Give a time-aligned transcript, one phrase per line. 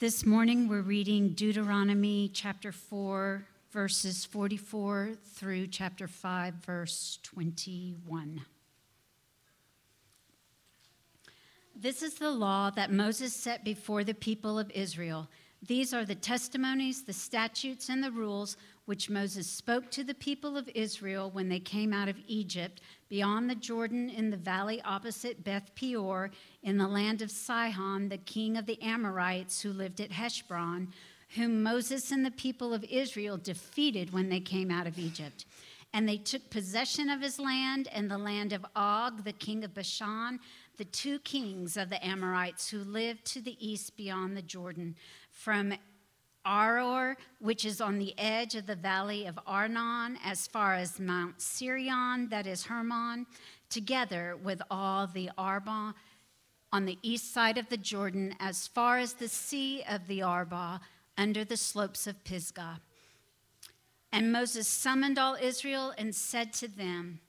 [0.00, 8.42] This morning we're reading Deuteronomy chapter 4, verses 44 through chapter 5, verse 21.
[11.74, 15.28] This is the law that Moses set before the people of Israel.
[15.66, 20.56] These are the testimonies, the statutes, and the rules which Moses spoke to the people
[20.56, 25.42] of Israel when they came out of Egypt beyond the Jordan in the valley opposite
[25.42, 26.30] Beth Peor
[26.62, 30.88] in the land of Sihon, the king of the Amorites who lived at Heshbon,
[31.36, 35.44] whom Moses and the people of Israel defeated when they came out of Egypt.
[35.92, 39.72] And they took possession of his land and the land of Og, the king of
[39.72, 40.38] Bashan,
[40.76, 44.96] the two kings of the Amorites who lived to the east beyond the Jordan,
[45.30, 45.72] from
[46.46, 51.38] Aroer, which is on the edge of the valley of Arnon, as far as Mount
[51.38, 53.26] Sirion, that is Hermon,
[53.68, 55.94] together with all the Arabah
[56.72, 60.80] on the east side of the Jordan, as far as the sea of the Arabah,
[61.16, 62.80] under the slopes of Pisgah.
[64.12, 67.20] And Moses summoned all Israel and said to them,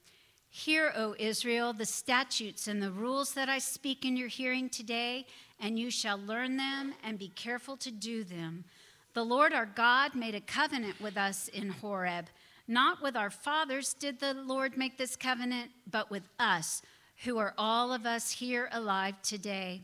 [0.48, 5.26] Hear, O Israel, the statutes and the rules that I speak in your hearing today,
[5.60, 8.64] and you shall learn them and be careful to do them
[9.12, 12.26] the Lord our God made a covenant with us in Horeb.
[12.68, 16.82] Not with our fathers did the Lord make this covenant, but with us,
[17.24, 19.82] who are all of us here alive today.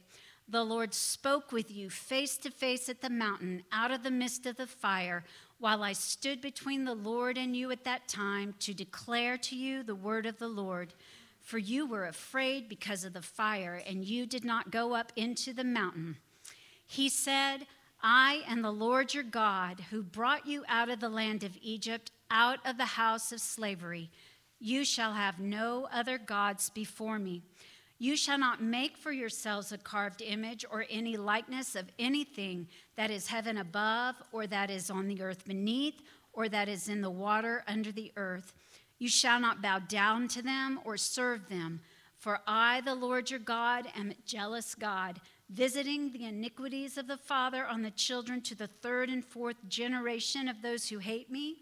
[0.48, 4.46] The Lord spoke with you face to face at the mountain, out of the midst
[4.46, 5.24] of the fire,
[5.58, 9.82] while I stood between the Lord and you at that time to declare to you
[9.82, 10.94] the word of the Lord.
[11.40, 15.52] For you were afraid because of the fire, and you did not go up into
[15.52, 16.16] the mountain.
[16.86, 17.66] He said,
[18.02, 22.12] I am the Lord your God who brought you out of the land of Egypt,
[22.30, 24.10] out of the house of slavery.
[24.58, 27.42] You shall have no other gods before me.
[27.98, 33.10] You shall not make for yourselves a carved image or any likeness of anything that
[33.10, 37.10] is heaven above, or that is on the earth beneath, or that is in the
[37.10, 38.52] water under the earth.
[38.98, 41.80] You shall not bow down to them or serve them.
[42.18, 47.16] For I, the Lord your God, am a jealous God visiting the iniquities of the
[47.16, 51.58] father on the children to the third and fourth generation of those who hate me,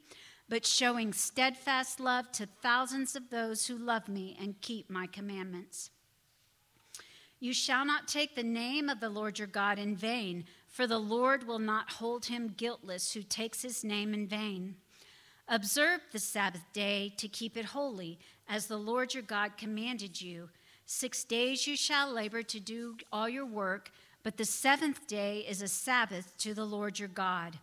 [0.49, 5.91] but showing steadfast love to thousands of those who love me and keep my commandments.
[7.41, 10.99] You shall not take the name of the Lord your God in vain, for the
[10.99, 14.77] Lord will not hold him guiltless who takes his name in vain.
[15.49, 18.19] Observe the Sabbath day to keep it holy,
[18.49, 20.49] as the Lord your God commanded you.
[20.87, 23.91] Six days you shall labor to do all your work,
[24.23, 27.59] but the seventh day is a Sabbath to the Lord your God.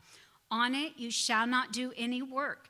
[0.51, 2.69] On it you shall not do any work,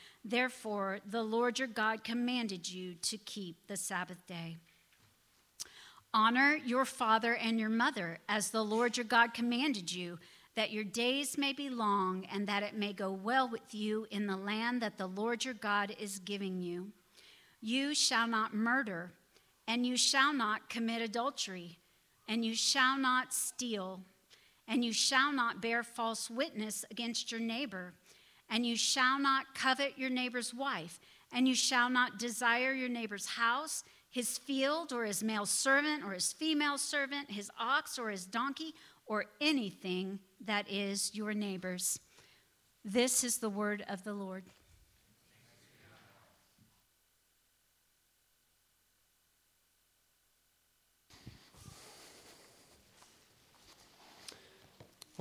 [0.23, 4.57] Therefore, the Lord your God commanded you to keep the Sabbath day.
[6.13, 10.19] Honor your father and your mother, as the Lord your God commanded you,
[10.55, 14.27] that your days may be long and that it may go well with you in
[14.27, 16.91] the land that the Lord your God is giving you.
[17.61, 19.13] You shall not murder
[19.67, 21.79] and you shall not commit adultery,
[22.27, 24.01] and you shall not steal,
[24.67, 27.93] and you shall not bear false witness against your neighbor,
[28.51, 30.99] and you shall not covet your neighbor's wife,
[31.31, 36.11] and you shall not desire your neighbor's house, his field, or his male servant, or
[36.11, 38.75] his female servant, his ox, or his donkey,
[39.05, 41.97] or anything that is your neighbor's.
[42.83, 44.43] This is the word of the Lord.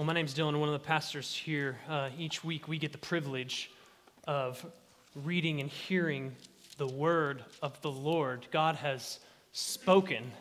[0.00, 1.76] Well, my name's Dylan, one of the pastors here.
[1.86, 3.70] Uh, each week we get the privilege
[4.26, 4.64] of
[5.14, 6.34] reading and hearing
[6.78, 8.46] the word of the Lord.
[8.50, 9.18] God has
[9.52, 10.32] spoken,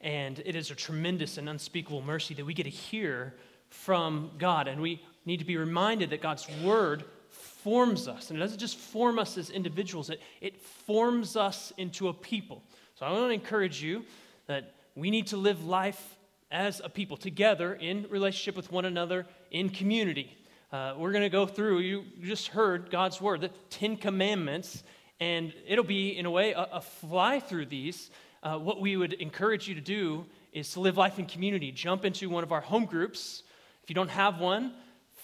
[0.00, 3.34] and it is a tremendous and unspeakable mercy that we get to hear
[3.68, 4.66] from God.
[4.66, 8.30] And we need to be reminded that God's word forms us.
[8.30, 12.62] And it doesn't just form us as individuals, it, it forms us into a people.
[12.94, 14.06] So I want to encourage you
[14.46, 16.16] that we need to live life
[16.52, 20.36] as a people, together in relationship with one another, in community.
[20.70, 24.84] Uh, we're going to go through, you just heard God's word, the Ten Commandments,
[25.18, 28.10] and it'll be, in a way, a, a fly through these.
[28.42, 31.72] Uh, what we would encourage you to do is to live life in community.
[31.72, 33.42] Jump into one of our home groups.
[33.82, 34.72] If you don't have one,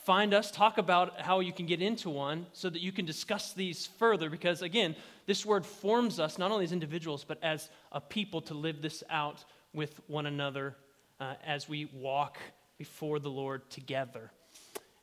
[0.05, 3.53] find us, talk about how you can get into one so that you can discuss
[3.53, 4.31] these further.
[4.31, 4.97] Because again,
[5.27, 9.05] this word forms us not only as individuals, but as a people to live this
[9.11, 9.45] out
[9.75, 10.75] with one another
[11.21, 12.39] uh, as we walk
[12.79, 14.31] before the Lord together.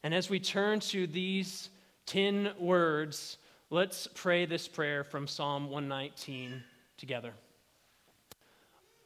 [0.04, 1.70] And as we turn to these
[2.06, 3.38] 10 words,
[3.70, 6.64] let's pray this prayer from Psalm 119
[6.98, 7.34] together.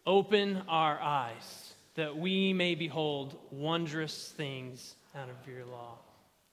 [0.06, 5.98] Open our eyes that we may behold wondrous things out of your law.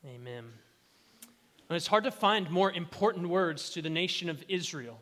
[0.05, 0.45] Amen.
[1.69, 4.99] And it's hard to find more important words to the nation of Israel.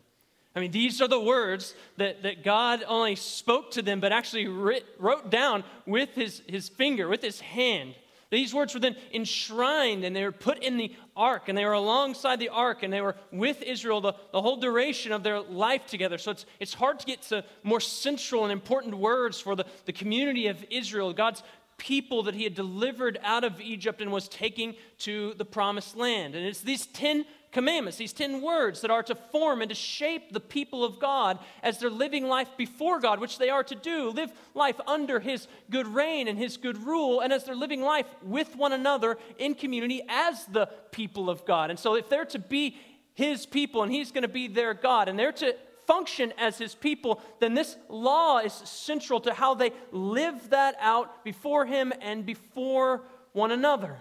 [0.55, 4.47] I mean, these are the words that, that God only spoke to them, but actually
[4.47, 7.95] writ, wrote down with his, his finger, with his hand.
[8.31, 11.73] These words were then enshrined and they were put in the ark and they were
[11.73, 15.85] alongside the ark and they were with Israel the, the whole duration of their life
[15.85, 16.17] together.
[16.17, 19.93] So it's, it's hard to get to more central and important words for the, the
[19.93, 21.43] community of Israel, God's
[21.77, 26.35] people that he had delivered out of Egypt and was taking to the promised land.
[26.35, 27.25] And it's these 10
[27.55, 31.39] commandments, these 10 words that are to form and to shape the people of God
[31.63, 35.47] as they're living life before God, which they are to do, live life under his
[35.69, 39.55] good reign and his good rule, and as they're living life with one another in
[39.55, 41.69] community as the people of God.
[41.69, 42.75] And so if they're to be
[43.13, 45.55] his people and he's going to be their God, and they're to
[45.87, 51.23] function as his people, then this law is central to how they live that out
[51.23, 53.95] before him and before one another.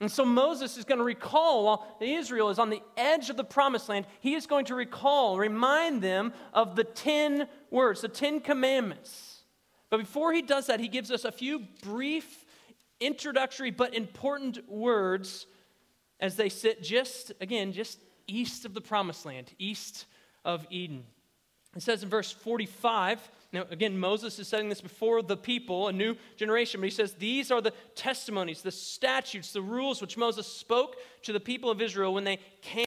[0.00, 3.44] And so Moses is going to recall while Israel is on the edge of the
[3.44, 8.40] promised land, he is going to recall, remind them of the 10 words, the 10
[8.40, 9.42] commandments.
[9.90, 12.44] But before he does that, he gives us a few brief,
[13.00, 15.46] introductory, but important words
[16.18, 20.06] as they sit just, again, just east of the promised land, east
[20.44, 21.04] of Eden.
[21.76, 23.20] It says in verse 45,
[23.54, 27.14] now again, Moses is setting this before the people, a new generation, but he says,
[27.14, 31.80] These are the testimonies, the statutes, the rules which Moses spoke to the people of
[31.80, 32.86] Israel when they came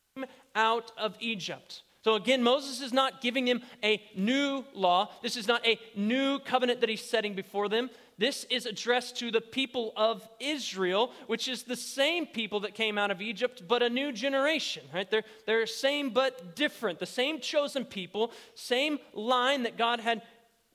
[0.56, 1.84] out of Egypt.
[2.04, 5.10] So again, Moses is not giving them a new law.
[5.22, 7.90] This is not a new covenant that he's setting before them.
[8.18, 12.98] This is addressed to the people of Israel, which is the same people that came
[12.98, 15.10] out of Egypt, but a new generation, right?
[15.10, 17.00] They're, they're same but different.
[17.00, 20.24] The same chosen people, same line that God had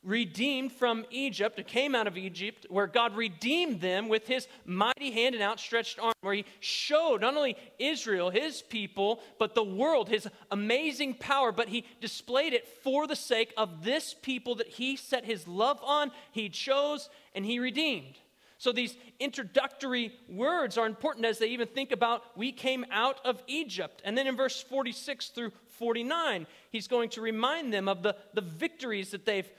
[0.05, 5.11] redeemed from Egypt, it came out of Egypt, where God redeemed them with his mighty
[5.13, 10.09] hand and outstretched arm, where he showed not only Israel, his people, but the world,
[10.09, 14.97] his amazing power, but he displayed it for the sake of this people that he
[14.97, 18.19] set his love on, he chose, and he redeemed.
[18.63, 23.43] So these introductory words are important as they even think about we came out of
[23.49, 24.01] Egypt.
[24.05, 28.41] And then in verse 46 through 49, he's going to remind them of the, the
[28.41, 29.51] victories that they've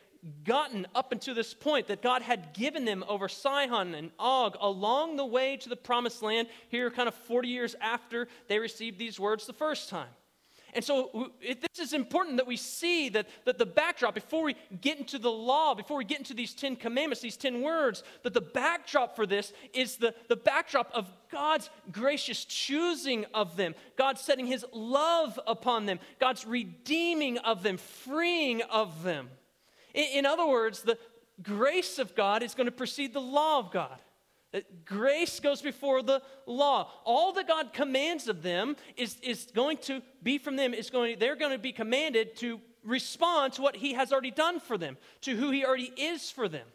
[0.43, 5.17] gotten up until this point that God had given them over Sihon and Og along
[5.17, 9.19] the way to the promised land, here kind of 40 years after they received these
[9.19, 10.09] words the first time.
[10.75, 14.55] And so it, this is important that we see that, that the backdrop, before we
[14.81, 18.33] get into the law, before we get into these 10 commandments, these 10 words, that
[18.33, 24.17] the backdrop for this is the, the backdrop of God's gracious choosing of them, God
[24.17, 29.29] setting his love upon them, God's redeeming of them, freeing of them.
[29.93, 30.97] In, other words, the
[31.41, 33.99] grace of God is going to precede the law of God.
[34.53, 36.89] Uh, grace goes before the law.
[37.05, 41.17] All that God commands of them is, is going to be from them, is going,
[41.19, 44.97] they're going to be commanded to respond to what He has already done for them,
[45.21, 46.67] to who He already is for them.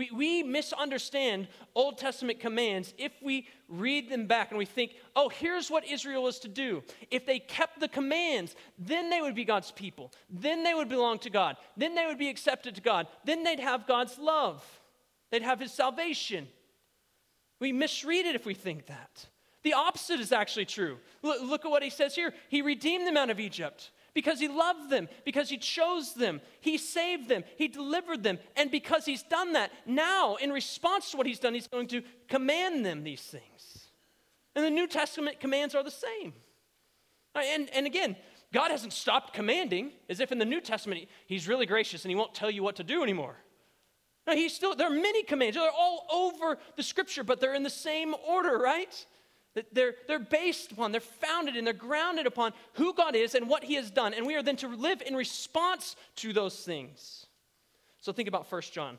[0.00, 5.28] We, we misunderstand Old Testament commands if we read them back and we think, oh,
[5.28, 6.82] here's what Israel was to do.
[7.10, 10.10] If they kept the commands, then they would be God's people.
[10.30, 11.58] Then they would belong to God.
[11.76, 13.08] Then they would be accepted to God.
[13.26, 14.64] Then they'd have God's love.
[15.30, 16.48] They'd have His salvation.
[17.60, 19.26] We misread it if we think that.
[19.64, 20.96] The opposite is actually true.
[21.20, 24.48] Look, look at what He says here He redeemed them out of Egypt because he
[24.48, 28.38] loved them, because he chose them, he saved them, he delivered them.
[28.56, 32.02] And because he's done that, now, in response to what he's done, he's going to
[32.28, 33.88] command them these things.
[34.54, 36.32] And the New Testament commands are the same.
[37.34, 38.16] And, and again,
[38.52, 42.16] God hasn't stopped commanding, as if in the New Testament he's really gracious and he
[42.16, 43.36] won't tell you what to do anymore.
[44.26, 45.56] No, he's still, there are many commands.
[45.56, 49.06] They're all over the scripture, but they're in the same order, right?
[49.72, 53.64] They're, they're based upon, they're founded and they're grounded upon who God is and what
[53.64, 54.14] He has done.
[54.14, 57.26] And we are then to live in response to those things.
[58.00, 58.98] So think about 1 John.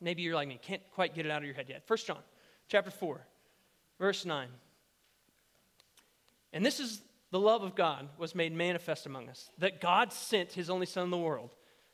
[0.00, 1.84] Maybe you're like me, can't quite get it out of your head yet.
[1.86, 2.18] 1 John
[2.68, 3.20] chapter 4,
[3.98, 4.48] verse 9.
[6.52, 7.00] And this is
[7.30, 11.04] the love of God was made manifest among us, that God sent His only Son
[11.04, 11.50] in the world,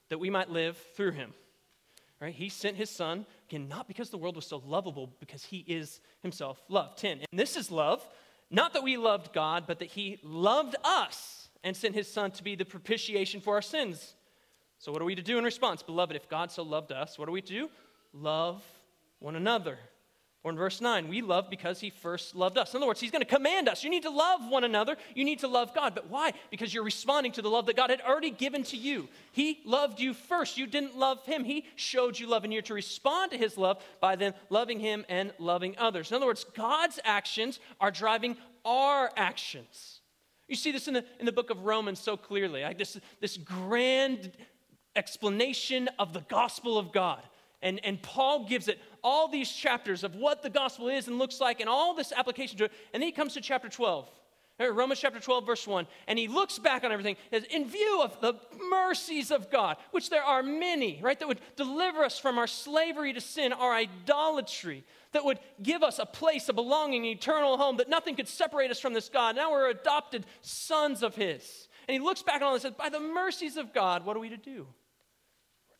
[0.08, 1.34] that we might live through Him.
[2.20, 2.34] Right?
[2.34, 6.00] He sent his son, again, not because the world was so lovable, because he is
[6.22, 6.96] himself love.
[6.96, 7.18] 10.
[7.30, 8.06] And this is love,
[8.50, 12.42] not that we loved God, but that he loved us and sent his son to
[12.42, 14.14] be the propitiation for our sins.
[14.78, 15.82] So, what are we to do in response?
[15.82, 17.70] Beloved, if God so loved us, what are we to do?
[18.12, 18.62] Love
[19.18, 19.78] one another.
[20.46, 22.72] Or in verse 9, we love because he first loved us.
[22.72, 23.82] In other words, he's going to command us.
[23.82, 24.96] You need to love one another.
[25.12, 25.92] You need to love God.
[25.92, 26.34] But why?
[26.52, 29.08] Because you're responding to the love that God had already given to you.
[29.32, 30.56] He loved you first.
[30.56, 31.42] You didn't love him.
[31.42, 35.04] He showed you love, and you're to respond to his love by then loving him
[35.08, 36.12] and loving others.
[36.12, 39.98] In other words, God's actions are driving our actions.
[40.46, 42.62] You see this in the, in the book of Romans so clearly.
[42.62, 44.30] Like this, this grand
[44.94, 47.20] explanation of the gospel of God.
[47.62, 51.40] And, and Paul gives it all these chapters of what the gospel is and looks
[51.40, 52.72] like and all this application to it.
[52.92, 54.08] And then he comes to chapter 12.
[54.58, 57.16] Romans chapter 12, verse 1, and he looks back on everything
[57.50, 58.34] in view of the
[58.70, 63.12] mercies of God, which there are many, right, that would deliver us from our slavery
[63.12, 64.82] to sin, our idolatry,
[65.12, 68.70] that would give us a place, a belonging, an eternal home, that nothing could separate
[68.70, 69.36] us from this God.
[69.36, 71.68] Now we're adopted sons of his.
[71.86, 74.16] And he looks back on all this and says, By the mercies of God, what
[74.16, 74.66] are we to do?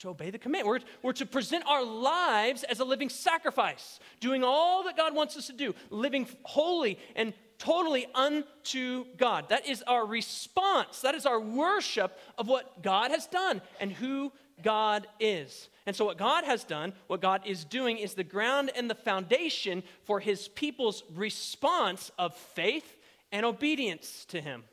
[0.01, 0.67] To obey the command.
[0.67, 5.37] We're, we're to present our lives as a living sacrifice, doing all that God wants
[5.37, 9.49] us to do, living holy and totally unto God.
[9.49, 11.01] That is our response.
[11.01, 15.69] That is our worship of what God has done and who God is.
[15.87, 18.95] And so, what God has done, what God is doing, is the ground and the
[18.95, 22.99] foundation for his people's response of faith
[23.31, 24.65] and obedience to him.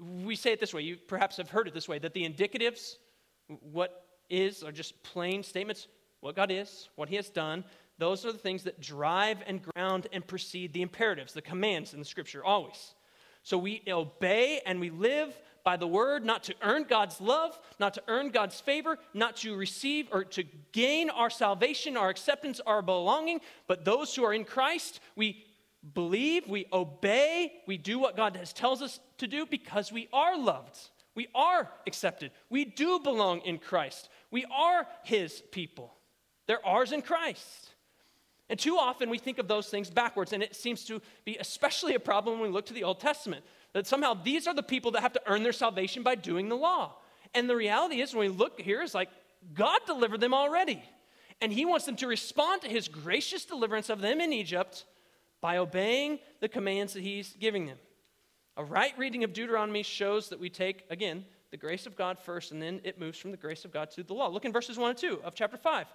[0.00, 2.96] We say it this way, you perhaps have heard it this way that the indicatives,
[3.48, 5.88] what is are just plain statements
[6.20, 7.64] what God is, what He has done.
[7.98, 11.98] Those are the things that drive and ground and precede the imperatives, the commands in
[11.98, 12.94] the scripture, always.
[13.42, 17.94] So we obey and we live by the word, not to earn God's love, not
[17.94, 22.82] to earn God's favor, not to receive or to gain our salvation, our acceptance, our
[22.82, 25.44] belonging, but those who are in Christ, we
[25.92, 30.38] believe, we obey, we do what God has tells us to do because we are
[30.38, 30.78] loved.
[31.14, 32.32] We are accepted.
[32.50, 34.08] We do belong in Christ.
[34.30, 35.94] We are His people.
[36.46, 37.70] They're ours in Christ.
[38.50, 41.94] And too often we think of those things backwards, and it seems to be especially
[41.94, 43.44] a problem when we look to the Old Testament.
[43.72, 46.56] That somehow these are the people that have to earn their salvation by doing the
[46.56, 46.96] law.
[47.32, 49.08] And the reality is, when we look here, is like
[49.54, 50.82] God delivered them already.
[51.40, 54.84] And He wants them to respond to His gracious deliverance of them in Egypt
[55.40, 57.78] by obeying the commands that He's giving them.
[58.56, 62.52] A right reading of Deuteronomy shows that we take, again, the grace of God first,
[62.52, 64.28] and then it moves from the grace of God to the law.
[64.28, 65.86] Look in verses 1 and 2 of chapter 5.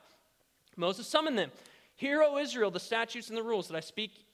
[0.76, 1.52] Moses summoned them
[1.96, 4.26] Hear, O Israel, the statutes and the rules that I speak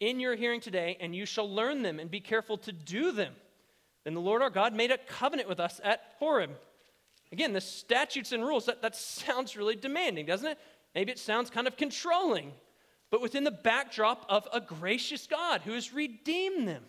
[0.00, 3.34] in your hearing today, and you shall learn them and be careful to do them.
[4.04, 6.50] Then the Lord our God made a covenant with us at Horeb.
[7.30, 10.58] Again, the statutes and rules, that, that sounds really demanding, doesn't it?
[10.94, 12.52] Maybe it sounds kind of controlling,
[13.10, 16.82] but within the backdrop of a gracious God who has redeemed them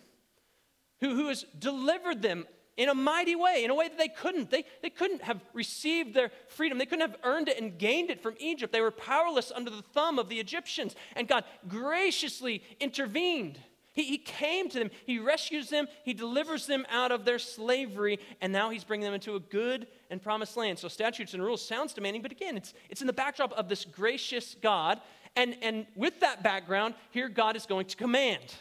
[1.00, 2.46] who, who has delivered them
[2.76, 4.50] in a mighty way, in a way that they couldn't.
[4.50, 6.78] They, they couldn't have received their freedom.
[6.78, 8.72] They couldn't have earned it and gained it from Egypt.
[8.72, 10.96] They were powerless under the thumb of the Egyptians.
[11.14, 13.58] And God graciously intervened.
[13.92, 18.18] He, he came to them, He rescues them, He delivers them out of their slavery,
[18.40, 20.80] and now He's bringing them into a good and promised land.
[20.80, 23.84] So, statutes and rules sounds demanding, but again, it's, it's in the backdrop of this
[23.84, 25.00] gracious God.
[25.36, 28.54] And, and with that background, here God is going to command.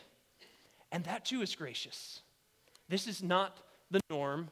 [0.92, 2.23] And that too is gracious.
[2.90, 3.60] This is not
[3.92, 4.50] the norm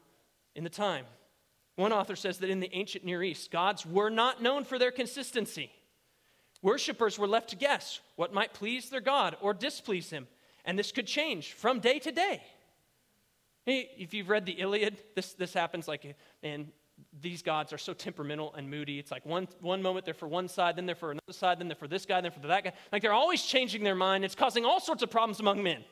[0.55, 1.05] in the time.
[1.75, 4.91] One author says that in the ancient Near East, gods were not known for their
[4.91, 5.71] consistency.
[6.61, 10.27] Worshippers were left to guess what might please their God or displease him,
[10.63, 12.43] and this could change from day to day.
[13.65, 16.71] If you've read the Iliad, this, this happens like, man,
[17.21, 18.99] these gods are so temperamental and moody.
[18.99, 21.67] It's like one, one moment they're for one side, then they're for another side, then
[21.67, 22.73] they're for this guy, then for that guy.
[22.91, 24.25] Like they're always changing their mind.
[24.25, 25.83] It's causing all sorts of problems among men.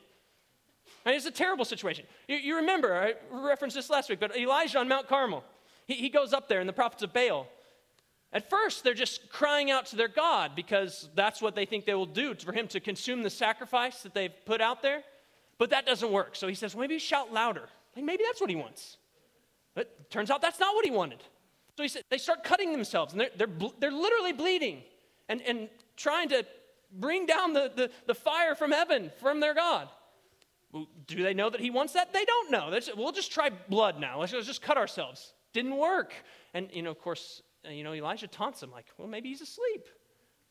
[1.06, 2.04] Mean, it's a terrible situation.
[2.28, 5.44] You, you, remember, I referenced this last week, but Elijah on Mount Carmel,
[5.86, 7.46] he, he goes up there and the prophets of Baal.
[8.32, 11.94] At first, they're just crying out to their God because that's what they think they
[11.94, 15.02] will do for him to consume the sacrifice that they've put out there.
[15.58, 16.36] But that doesn't work.
[16.36, 17.68] So he says, well, maybe shout louder.
[17.96, 18.98] Like maybe that's what he wants.
[19.74, 21.22] But turns out that's not what he wanted.
[21.76, 24.82] So he said, they start cutting themselves, and they're, they're, they're literally bleeding
[25.28, 26.44] and, and trying to
[26.92, 29.88] bring down the, the, the fire from heaven from their God.
[31.06, 32.12] Do they know that he wants that?
[32.12, 32.70] They don't know.
[32.70, 34.20] Just, we'll just try blood now.
[34.20, 35.34] Let's, let's, just cut ourselves.
[35.52, 36.12] Didn't work.
[36.54, 39.40] And, you know, of course, uh, you know, Elijah taunts him like, well, maybe he's
[39.40, 39.88] asleep.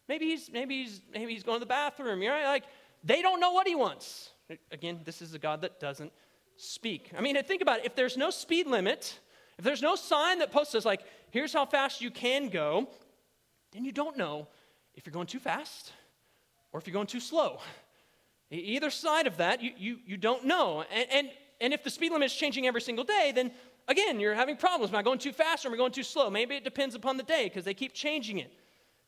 [0.10, 2.22] Maybe he's, maybe he's, maybe he's going to the bathroom.
[2.22, 2.66] You know, like,
[3.04, 4.32] they don't know what he wants.
[4.72, 6.12] Again, this is a God that doesn't
[6.58, 7.12] speak.
[7.18, 7.86] I mean, think about it.
[7.86, 9.20] If there's no speed limit,
[9.58, 12.90] if there's no sign that posts us like, here's how fast you can go,
[13.72, 14.48] then you don't know
[14.96, 15.94] if you're going too fast
[16.72, 17.60] or if you're going too slow.
[18.52, 20.84] Either side of that, you, you, you don't know.
[20.92, 21.30] And, and,
[21.62, 23.52] and if the speed limit is changing every single day, then
[23.88, 24.92] again, you're having problems.
[24.92, 26.30] Am I going too fast or am I going too slow?
[26.30, 28.52] Maybe it depends upon the day because they keep changing it.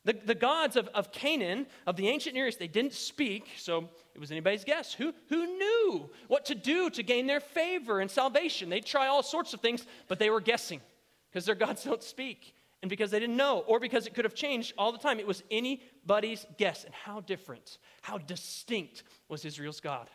[0.04, 3.90] The, the gods of, of Canaan, of the ancient Near East, they didn't speak, so
[4.16, 4.94] it was anybody's guess.
[4.94, 8.70] Who, who knew what to do to gain their favor and salvation?
[8.70, 10.82] They'd try all sorts of things, but they were guessing
[11.30, 14.34] because their gods don't speak and because they didn't know, or because it could have
[14.34, 15.20] changed all the time.
[15.20, 16.84] It was anybody's guess.
[16.84, 20.10] And how different, how distinct was Israel's God?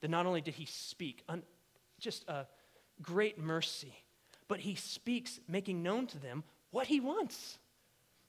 [0.00, 1.42] That not only did he speak, un,
[1.98, 2.46] just a
[3.00, 3.94] great mercy,
[4.46, 7.58] but he speaks, making known to them what he wants.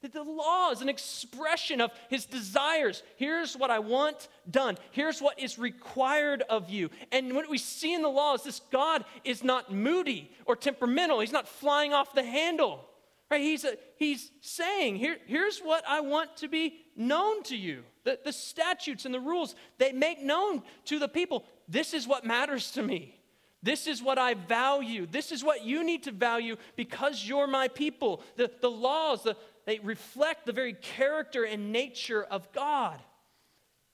[0.01, 3.03] That the law is an expression of his desires.
[3.17, 4.77] Here's what I want done.
[4.91, 6.89] Here's what is required of you.
[7.12, 11.20] And what we see in the law is this God is not moody or temperamental.
[11.20, 12.88] He's not flying off the handle.
[13.31, 13.39] Right?
[13.39, 17.83] He's, a, he's saying, Here, here's what I want to be known to you.
[18.03, 21.45] The, the statutes and the rules, they make known to the people.
[21.69, 23.17] This is what matters to me.
[23.63, 25.07] This is what I value.
[25.09, 28.21] This is what you need to value because you're my people.
[28.35, 33.00] The, the laws, the, they reflect the very character and nature of God.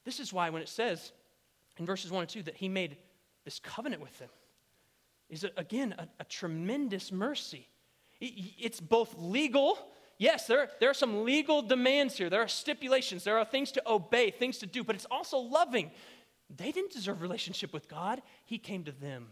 [0.04, 1.12] This is why when it says
[1.78, 2.98] in verses 1 and 2 that he made
[3.46, 4.30] this covenant with them,
[5.30, 7.68] is again a, a tremendous mercy.
[8.20, 9.78] It's both legal.
[10.18, 12.30] Yes, there, there are some legal demands here.
[12.30, 13.24] There are stipulations.
[13.24, 15.92] There are things to obey, things to do, but it's also loving.
[16.56, 18.22] They didn't deserve relationship with God.
[18.46, 19.28] He came to them.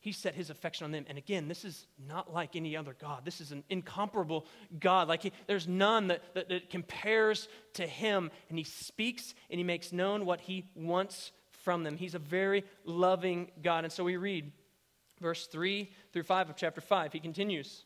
[0.00, 1.06] He set his affection on them.
[1.08, 3.24] And again, this is not like any other God.
[3.24, 4.46] This is an incomparable
[4.78, 5.08] God.
[5.08, 8.30] Like he, there's none that, that, that compares to him.
[8.48, 11.96] And he speaks and he makes known what he wants from them.
[11.96, 13.82] He's a very loving God.
[13.84, 14.52] And so we read
[15.20, 17.12] verse 3 through 5 of chapter 5.
[17.12, 17.84] He continues.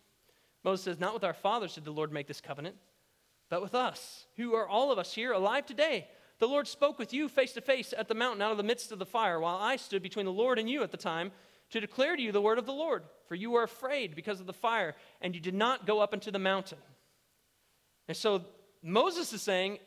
[0.65, 2.77] Moses says, Not with our fathers did the Lord make this covenant,
[3.51, 6.09] but with us, who are all of us here alive today.
[6.39, 8.93] The Lord spoke with you face to face at the mountain out of the midst
[8.93, 11.31] of the fire, while I stood between the Lord and you at the time
[11.71, 13.05] to declare to you the word of the Lord.
[13.29, 16.31] For you were afraid because of the fire, and you did not go up into
[16.31, 16.79] the mountain.
[18.09, 18.45] And so
[18.83, 19.79] Moses is saying,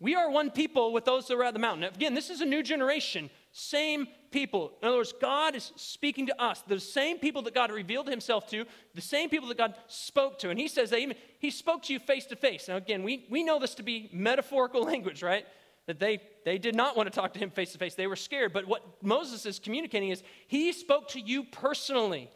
[0.00, 1.82] We are one people with those that were at the mountain.
[1.82, 4.72] Now, again, this is a new generation same people.
[4.82, 8.48] In other words, God is speaking to us, the same people that God revealed himself
[8.48, 8.64] to,
[8.96, 10.50] the same people that God spoke to.
[10.50, 12.66] And he says that he spoke to you face to face.
[12.66, 15.46] Now, again, we, we know this to be metaphorical language, right?
[15.86, 17.94] That they, they did not want to talk to him face to face.
[17.94, 18.52] They were scared.
[18.52, 22.30] But what Moses is communicating is he spoke to you personally.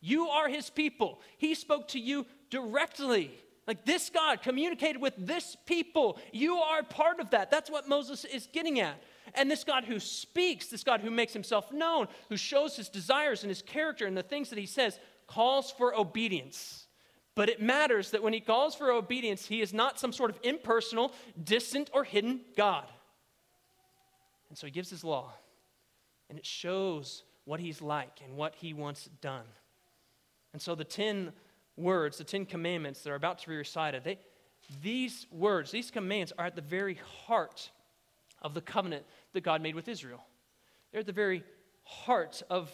[0.00, 1.20] You are his people.
[1.36, 3.30] He spoke to you directly.
[3.66, 6.18] Like this God communicated with this people.
[6.32, 7.50] You are part of that.
[7.50, 8.98] That's what Moses is getting at.
[9.34, 13.42] And this God who speaks, this God who makes himself known, who shows his desires
[13.42, 16.86] and his character and the things that he says, calls for obedience.
[17.34, 20.38] But it matters that when he calls for obedience, he is not some sort of
[20.42, 22.86] impersonal, distant, or hidden God.
[24.50, 25.32] And so he gives his law,
[26.28, 29.46] and it shows what he's like and what he wants done.
[30.52, 31.32] And so the 10
[31.78, 34.18] words, the 10 commandments that are about to be recited, they,
[34.82, 37.70] these words, these commands are at the very heart
[38.42, 40.24] of the covenant that God made with Israel.
[40.90, 41.44] They're at the very
[41.84, 42.70] heart of,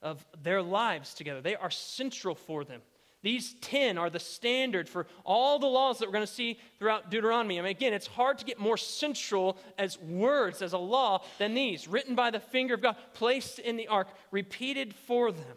[0.00, 2.80] of their lives together, they are central for them.
[3.22, 7.08] These 10 are the standard for all the laws that we're going to see throughout
[7.08, 7.58] Deuteronomy.
[7.58, 11.54] I mean, again, it's hard to get more central as words, as a law, than
[11.54, 15.56] these, written by the finger of God, placed in the ark, repeated for them.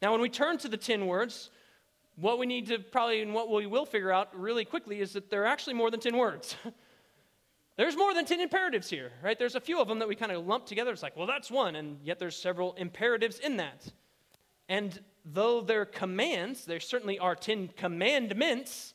[0.00, 1.50] Now, when we turn to the 10 words,
[2.14, 5.30] what we need to probably, and what we will figure out really quickly, is that
[5.30, 6.56] there are actually more than 10 words.
[7.76, 9.38] There's more than 10 imperatives here, right?
[9.38, 10.92] There's a few of them that we kind of lump together.
[10.92, 13.90] It's like, well, that's one, and yet there's several imperatives in that.
[14.68, 18.94] And though they're commands, there certainly are 10 commandments,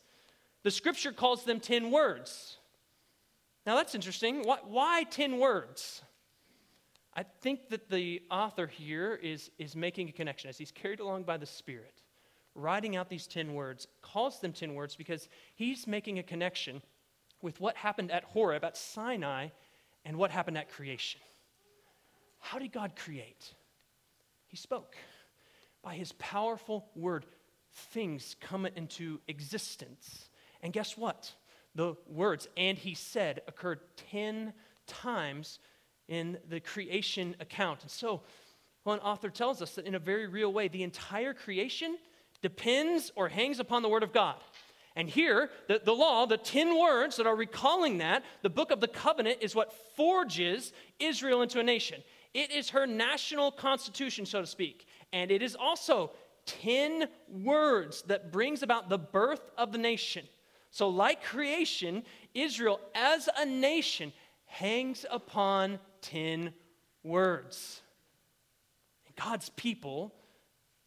[0.64, 2.58] the scripture calls them 10 words.
[3.66, 4.44] Now that's interesting.
[4.44, 6.02] Why, why 10 words?
[7.14, 11.24] I think that the author here is, is making a connection as he's carried along
[11.24, 12.02] by the Spirit,
[12.56, 16.82] writing out these 10 words, calls them 10 words because he's making a connection
[17.42, 19.50] with what happened at Horeb, at Sinai,
[20.06, 21.22] and what happened at creation.
[22.40, 23.54] How did God create?
[24.48, 24.96] He spoke.
[25.84, 27.26] By his powerful word,
[27.74, 30.30] things come into existence.
[30.62, 31.34] And guess what?
[31.76, 33.80] The words, and he said, occurred
[34.12, 34.54] 10
[34.88, 35.60] times
[36.08, 37.84] in the creation account.
[37.84, 38.22] And so,
[38.84, 41.98] one author tells us that in a very real way, the entire creation
[42.42, 44.38] depends or hangs upon the word of God.
[45.00, 48.82] And here, the, the law, the 10 words that are recalling that, the book of
[48.82, 52.04] the covenant is what forges Israel into a nation.
[52.34, 54.88] It is her national constitution, so to speak.
[55.14, 56.12] And it is also
[56.48, 60.28] 10 words that brings about the birth of the nation.
[60.70, 64.12] So, like creation, Israel as a nation
[64.48, 66.54] hangs upon 10
[67.04, 67.84] words.
[69.16, 70.14] God's people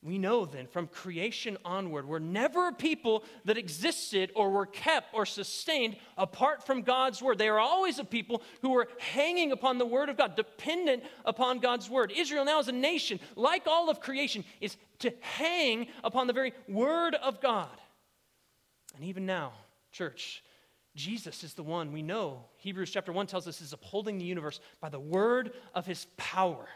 [0.04, 5.14] we know then from creation onward, we're never a people that existed or were kept
[5.14, 7.38] or sustained apart from God's word.
[7.38, 11.60] They are always a people who were hanging upon the word of God, dependent upon
[11.60, 12.12] God's word.
[12.16, 16.52] Israel now, as a nation, like all of creation, is to hang upon the very
[16.66, 17.70] word of God.
[18.96, 19.52] And even now,
[19.92, 20.42] church,
[20.96, 22.44] Jesus is the one we know.
[22.56, 26.68] Hebrews chapter 1 tells us is upholding the universe by the word of his power.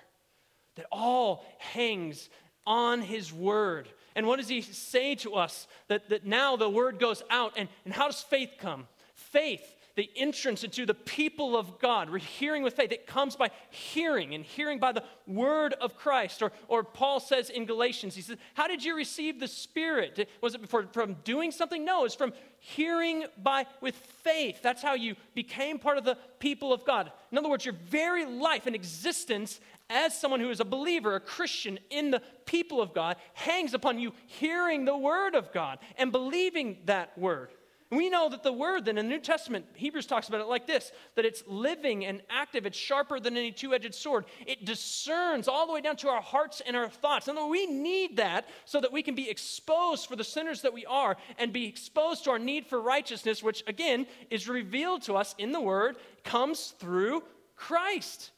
[0.77, 2.29] That all hangs
[2.67, 3.89] on his word.
[4.15, 5.69] And what does he say to us?
[5.89, 7.53] That, that now the word goes out.
[7.57, 8.89] And, and how does faith come?
[9.15, 12.93] Faith, the entrance into the people of God, we're hearing with faith.
[12.93, 16.43] It comes by hearing and hearing by the word of Christ.
[16.43, 20.29] Or, or Paul says in Galatians, he says, How did you receive the Spirit?
[20.43, 21.85] Was it from doing something?
[21.85, 24.61] No, it's from hearing by with faith.
[24.63, 27.11] That's how you became part of the people of God.
[27.33, 31.21] In other words, your very life and existence as someone who is a believer, a
[31.21, 36.13] Christian in the people of God, hangs upon you hearing the word of God and
[36.13, 37.51] believing that word.
[37.97, 40.67] We know that the word, then in the New Testament, Hebrews talks about it like
[40.67, 44.27] this that it's living and active, it's sharper than any two edged sword.
[44.47, 47.29] It discerns all the way down to our hearts and our thoughts.
[47.29, 50.87] And we need that so that we can be exposed for the sinners that we
[50.87, 55.35] are and be exposed to our need for righteousness, which again is revealed to us
[55.39, 57.23] in the word, comes through
[57.57, 58.31] Christ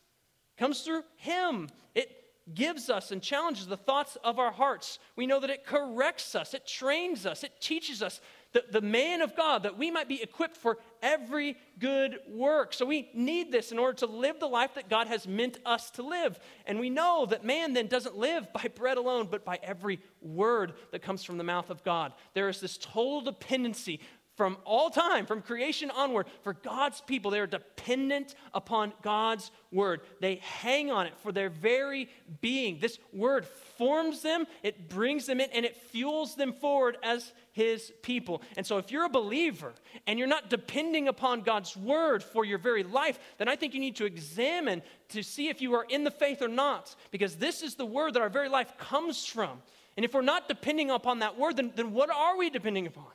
[0.58, 1.68] comes through Him.
[1.94, 2.10] It
[2.52, 4.98] gives us and challenges the thoughts of our hearts.
[5.16, 8.20] We know that it corrects us, it trains us, it teaches us
[8.52, 12.72] the, the man of God that we might be equipped for every good work.
[12.72, 15.90] So we need this in order to live the life that God has meant us
[15.92, 16.38] to live.
[16.66, 20.74] And we know that man then doesn't live by bread alone, but by every word
[20.92, 22.12] that comes from the mouth of God.
[22.34, 24.00] There is this total dependency
[24.38, 27.32] from all time, from creation onward, for God's people.
[27.32, 30.02] They are dependent upon God's word.
[30.20, 32.08] They hang on it for their very
[32.40, 32.78] being.
[32.78, 33.44] This word
[33.76, 38.40] forms them, it brings them in, and it fuels them forward as his people.
[38.56, 39.72] And so, if you're a believer
[40.06, 43.80] and you're not depending upon God's word for your very life, then I think you
[43.80, 47.62] need to examine to see if you are in the faith or not, because this
[47.62, 49.60] is the word that our very life comes from.
[49.96, 53.10] And if we're not depending upon that word, then, then what are we depending upon?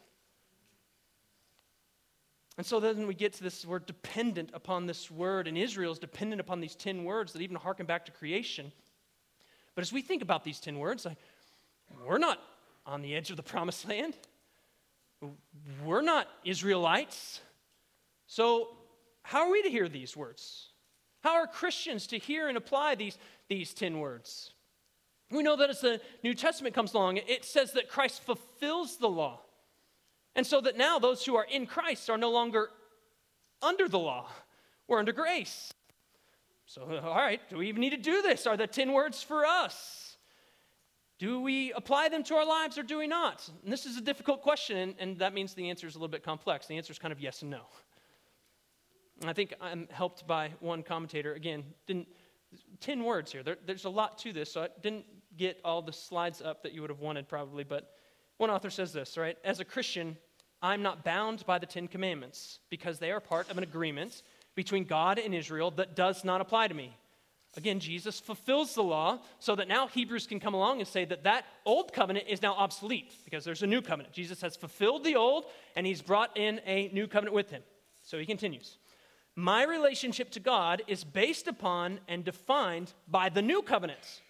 [2.58, 6.00] And so then we get to this, we're dependent upon this word, and Israel is
[6.00, 8.74] dependent upon these 10 words that even harken back to creation.
[9.74, 11.18] But as we think about these 10 words, like,
[12.06, 12.40] we're not
[12.86, 14.16] on the edge of the promised land.
[15.84, 17.42] We're not Israelites.
[18.28, 18.70] So,
[19.24, 20.70] how are we to hear these words?
[21.22, 24.52] How are Christians to hear and apply these, these 10 words?
[25.32, 29.10] We know that as the New Testament comes along, it says that Christ fulfills the
[29.10, 29.40] law.
[30.36, 32.70] And so that now those who are in Christ are no longer
[33.62, 34.28] under the law,
[34.88, 35.74] we're under grace.
[36.66, 38.46] So, all right, do we even need to do this?
[38.48, 40.03] Are the 10 words for us?
[41.24, 43.50] Do we apply them to our lives or do we not?
[43.64, 46.10] And this is a difficult question, and, and that means the answer is a little
[46.10, 46.68] bit complex.
[46.68, 47.62] The answer is kind of yes and no.
[49.22, 51.34] And I think I'm helped by one commentator.
[51.34, 52.10] Again, didn't,
[52.82, 53.42] 10 words here.
[53.42, 55.06] There, there's a lot to this, so I didn't
[55.38, 57.92] get all the slides up that you would have wanted probably, but
[58.36, 59.38] one author says this, right?
[59.46, 60.18] As a Christian,
[60.62, 64.24] I'm not bound by the Ten Commandments because they are part of an agreement
[64.56, 66.98] between God and Israel that does not apply to me.
[67.56, 71.24] Again, Jesus fulfills the law so that now Hebrews can come along and say that
[71.24, 74.14] that old covenant is now obsolete because there's a new covenant.
[74.14, 77.62] Jesus has fulfilled the old and he's brought in a new covenant with him.
[78.02, 78.78] So he continues
[79.36, 84.22] My relationship to God is based upon and defined by the new covenant.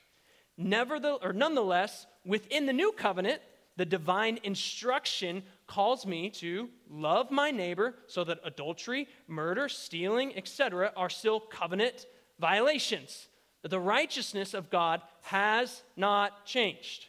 [0.57, 3.41] Nevertheless, or nonetheless, within the new covenant,
[3.77, 10.91] the divine instruction calls me to love my neighbor so that adultery, murder, stealing, etc.,
[10.95, 12.05] are still covenant
[12.43, 13.29] violations.
[13.61, 17.05] That the righteousness of God has not changed.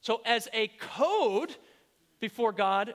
[0.00, 1.52] So, as a code
[2.20, 2.94] before God,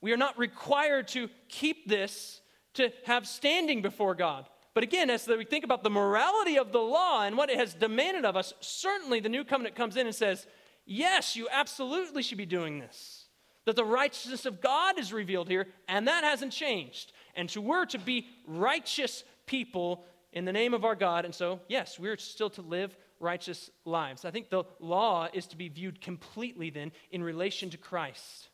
[0.00, 2.40] we are not required to keep this
[2.74, 4.46] to have standing before God.
[4.72, 7.74] But again, as we think about the morality of the law and what it has
[7.74, 10.46] demanded of us, certainly the new covenant comes in and says,
[10.84, 13.24] Yes, you absolutely should be doing this.
[13.64, 17.12] That the righteousness of God is revealed here, and that hasn't changed.
[17.34, 20.04] And so we're to be righteous people
[20.36, 21.24] in the name of our God.
[21.24, 24.24] And so, yes, we're still to live righteous lives.
[24.24, 28.50] I think the law is to be viewed completely then in relation to Christ.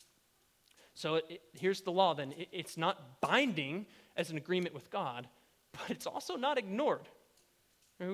[0.95, 4.91] So it, it, here's the law then it, it's not binding as an agreement with
[4.91, 5.29] God,
[5.73, 7.09] but it's also not ignored.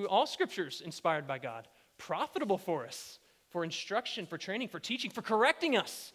[0.08, 3.18] All scriptures inspired by God, profitable for us
[3.50, 6.12] for instruction, for training, for teaching, for correcting us,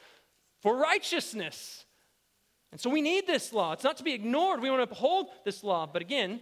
[0.62, 1.86] for righteousness.
[2.72, 3.74] And so we need this law.
[3.74, 4.62] It's not to be ignored.
[4.62, 5.86] We want to uphold this law.
[5.92, 6.42] But again,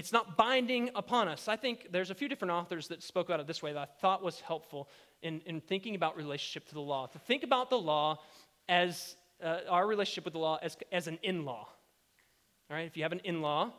[0.00, 1.46] it's not binding upon us.
[1.46, 4.00] I think there's a few different authors that spoke about it this way that I
[4.00, 4.88] thought was helpful
[5.20, 7.06] in, in thinking about relationship to the law.
[7.08, 8.18] To think about the law
[8.66, 11.68] as uh, our relationship with the law as, as an in law.
[12.70, 13.74] All right, if you have an in law,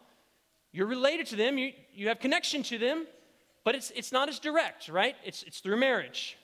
[0.72, 3.08] you're related to them, you, you have connection to them,
[3.66, 5.16] but it's, it's not as direct, right?
[5.26, 6.38] It's, it's through marriage.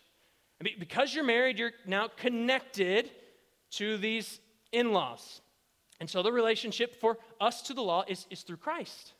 [0.59, 3.11] I mean, because you're married, you're now connected
[3.73, 4.39] to these
[4.71, 5.41] in laws.
[5.99, 9.13] And so the relationship for us to the law is, is through Christ.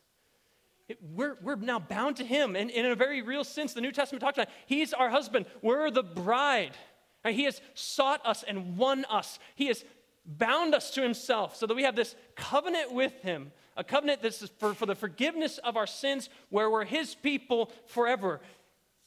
[1.02, 2.56] We're, we're now bound to Him.
[2.56, 5.46] And, and in a very real sense, the New Testament talks about He's our husband,
[5.62, 6.76] we're the bride.
[7.24, 7.34] Right?
[7.34, 9.38] He has sought us and won us.
[9.54, 9.84] He has
[10.24, 14.48] bound us to Himself so that we have this covenant with Him, a covenant that's
[14.58, 18.40] for, for the forgiveness of our sins, where we're His people forever.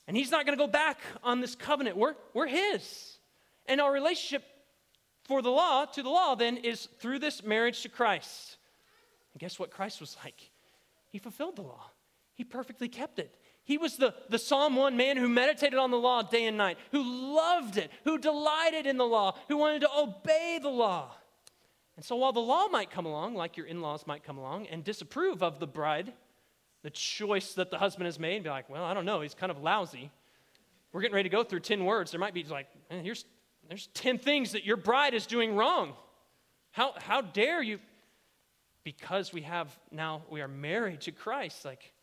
[0.08, 1.98] And He's not going to go back on this covenant.
[1.98, 3.18] We're, we're His.
[3.66, 4.44] And our relationship
[5.24, 8.58] for the law, to the law, then, is through this marriage to Christ.
[9.34, 10.51] And guess what Christ was like?
[11.12, 11.92] He fulfilled the law,
[12.34, 13.36] he perfectly kept it.
[13.64, 16.80] He was the, the Psalm 1 man who meditated on the law day and night,
[16.92, 21.12] who loved it, who delighted in the law, who wanted to obey the law.
[21.96, 24.66] And so while the law might come along, like your in laws might come along,
[24.66, 26.12] and disapprove of the bride,
[26.82, 29.52] the choice that the husband has made, be like, well, I don't know, he's kind
[29.52, 30.10] of lousy.
[30.92, 32.10] We're getting ready to go through 10 words.
[32.10, 33.26] There might be like, here's
[33.68, 35.94] there's 10 things that your bride is doing wrong.
[36.72, 37.80] How, how dare you?
[38.84, 41.66] Because we have now, we are married to Christ.
[41.66, 41.94] Like,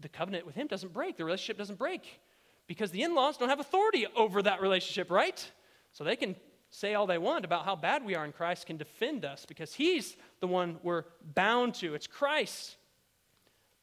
[0.00, 2.20] the covenant with Him doesn't break, the relationship doesn't break.
[2.66, 5.50] Because the in laws don't have authority over that relationship, right?
[5.92, 6.36] So they can
[6.70, 9.74] say all they want about how bad we are, and Christ can defend us because
[9.74, 11.04] He's the one we're
[11.34, 11.94] bound to.
[11.94, 12.76] It's Christ.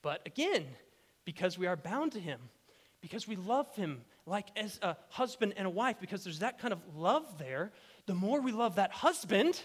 [0.01, 0.65] But again,
[1.25, 2.39] because we are bound to Him,
[3.01, 6.73] because we love Him, like as a husband and a wife, because there's that kind
[6.73, 7.71] of love there,
[8.07, 9.61] the more we love that husband,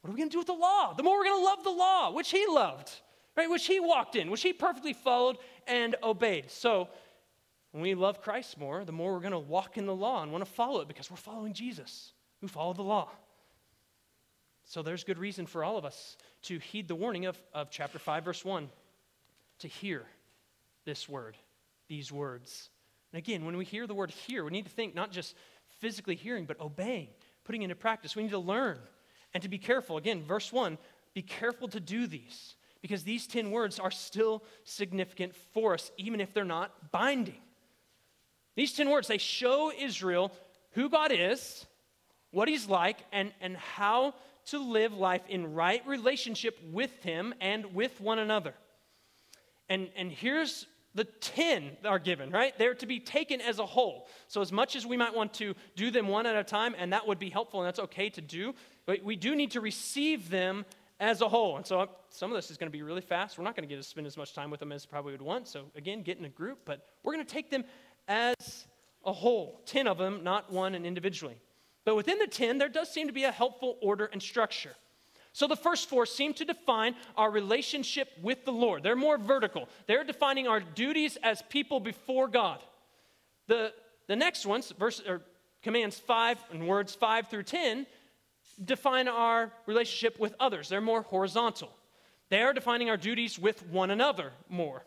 [0.00, 0.94] what are we going to do with the law?
[0.94, 2.90] The more we're going to love the law, which he loved,
[3.36, 3.50] right?
[3.50, 5.36] Which he walked in, which he perfectly followed
[5.66, 6.50] and obeyed.
[6.50, 6.88] So
[7.72, 10.32] when we love Christ more, the more we're going to walk in the law and
[10.32, 13.10] want to follow it because we're following Jesus who followed the law.
[14.64, 17.98] So there's good reason for all of us to heed the warning of, of chapter
[17.98, 18.68] 5, verse 1,
[19.58, 20.06] to hear
[20.84, 21.36] this word,
[21.88, 22.70] these words.
[23.12, 25.34] And again, when we hear the word hear, we need to think not just
[25.80, 27.08] physically hearing, but obeying,
[27.44, 28.16] putting into practice.
[28.16, 28.78] We need to learn
[29.34, 29.96] and to be careful.
[29.96, 30.78] Again, verse 1
[31.12, 36.20] be careful to do these because these 10 words are still significant for us, even
[36.20, 37.42] if they're not binding.
[38.54, 40.32] These 10 words, they show Israel
[40.72, 41.66] who God is,
[42.30, 44.14] what He's like, and, and how
[44.46, 48.54] to live life in right relationship with Him and with one another.
[49.68, 52.56] And, and here's the 10 are given, right?
[52.58, 54.08] They're to be taken as a whole.
[54.26, 56.92] So, as much as we might want to do them one at a time, and
[56.92, 58.54] that would be helpful and that's okay to do,
[58.90, 60.66] but we do need to receive them
[60.98, 61.56] as a whole.
[61.56, 63.38] And so, uh, some of this is going to be really fast.
[63.38, 65.22] We're not going to get to spend as much time with them as probably would
[65.22, 65.46] want.
[65.46, 67.62] So, again, get in a group, but we're going to take them
[68.08, 68.66] as
[69.04, 71.36] a whole 10 of them, not one and individually.
[71.84, 74.74] But within the 10, there does seem to be a helpful order and structure.
[75.32, 78.82] So the first four seem to define our relationship with the Lord.
[78.82, 79.68] They're more vertical.
[79.86, 82.58] They're defining our duties as people before God.
[83.46, 83.72] The,
[84.08, 85.22] the next ones, verse or
[85.62, 87.86] commands 5 and words 5 through 10,
[88.64, 90.68] define our relationship with others.
[90.68, 91.70] They're more horizontal.
[92.28, 94.84] They are defining our duties with one another more.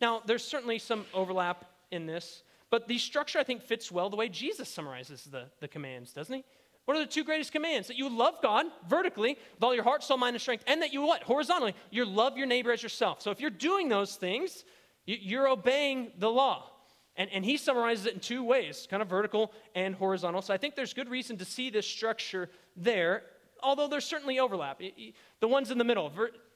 [0.00, 4.16] Now, there's certainly some overlap in this, but the structure I think fits well the
[4.16, 6.44] way Jesus summarizes the, the commands, doesn't he?
[6.84, 7.88] What are the two greatest commands?
[7.88, 10.92] That you love God vertically with all your heart, soul, mind, and strength, and that
[10.92, 11.22] you what?
[11.22, 13.22] Horizontally, you love your neighbor as yourself.
[13.22, 14.64] So if you're doing those things,
[15.06, 16.71] you're obeying the law.
[17.16, 20.40] And, and he summarizes it in two ways, kind of vertical and horizontal.
[20.40, 23.22] So I think there's good reason to see this structure there,
[23.62, 24.80] although there's certainly overlap.
[25.40, 26.10] The ones in the middle,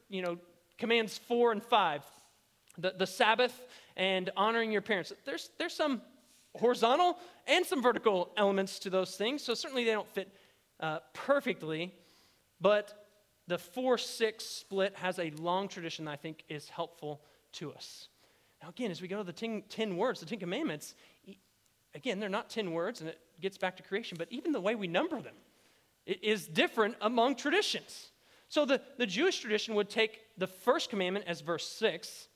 [0.08, 0.38] you know,
[0.78, 2.02] commands four and five,
[2.78, 3.66] the, the Sabbath
[3.96, 6.00] and honoring your parents, there's, there's some
[6.54, 9.42] horizontal and some vertical elements to those things.
[9.42, 10.30] So certainly they don't fit
[10.80, 11.94] uh, perfectly,
[12.60, 13.06] but
[13.46, 17.20] the 4 6 split has a long tradition that I think is helpful
[17.52, 18.08] to us.
[18.66, 20.96] Now, again, as we go to the ten, 10 words, the Ten Commandments,
[21.94, 24.74] again, they're not 10 words, and it gets back to creation, but even the way
[24.74, 25.36] we number them
[26.04, 28.08] is different among traditions.
[28.48, 32.26] So the, the Jewish tradition would take the first commandment as verse 6,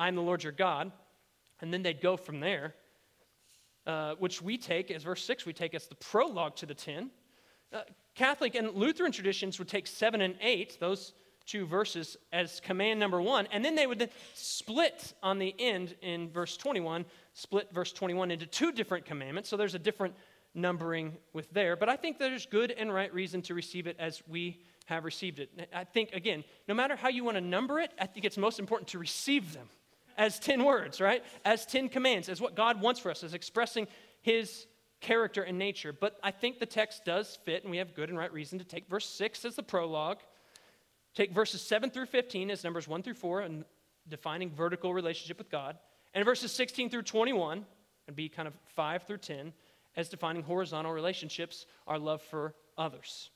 [0.00, 0.90] I am the Lord your God,
[1.60, 2.74] and then they'd go from there.
[3.86, 7.08] Uh, which we take as verse 6, we take as the prologue to the 10.
[7.72, 7.82] Uh,
[8.16, 11.12] Catholic and Lutheran traditions would take 7 and 8, those
[11.48, 15.96] two verses, as command number 1, and then they would then split on the end
[16.02, 19.48] in verse 21, split verse 21 into two different commandments.
[19.48, 20.14] So there's a different
[20.54, 21.74] numbering with there.
[21.74, 25.38] But I think there's good and right reason to receive it as we have received
[25.38, 25.50] it.
[25.74, 28.58] I think, again, no matter how you want to number it, I think it's most
[28.58, 29.68] important to receive them
[30.16, 31.22] as 10 words, right?
[31.44, 33.86] As 10 commands, as what God wants for us, as expressing
[34.20, 34.66] His
[35.00, 35.92] character and nature.
[35.92, 38.64] But I think the text does fit, and we have good and right reason to
[38.64, 40.18] take verse 6 as the prologue,
[41.14, 43.64] take verses 7 through 15 as numbers 1 through 4, and
[44.08, 45.78] defining vertical relationship with God,
[46.14, 47.64] and verses 16 through 21,
[48.06, 49.52] and be kind of 5 through 10
[49.96, 53.30] as defining horizontal relationships, our love for others.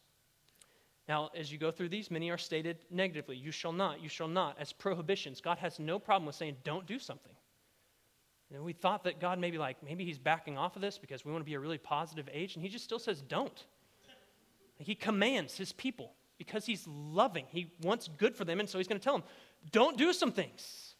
[1.09, 3.37] Now, as you go through these, many are stated negatively.
[3.37, 5.41] You shall not, you shall not, as prohibitions.
[5.41, 7.33] God has no problem with saying, don't do something.
[8.49, 11.25] You know, we thought that God maybe like, maybe he's backing off of this because
[11.25, 13.65] we want to be a really positive age, and he just still says, don't.
[14.79, 16.13] He commands his people
[16.45, 17.47] because he's loving.
[17.51, 19.23] He wants good for them, and so he's going to tell them,
[19.71, 20.95] don't do some things.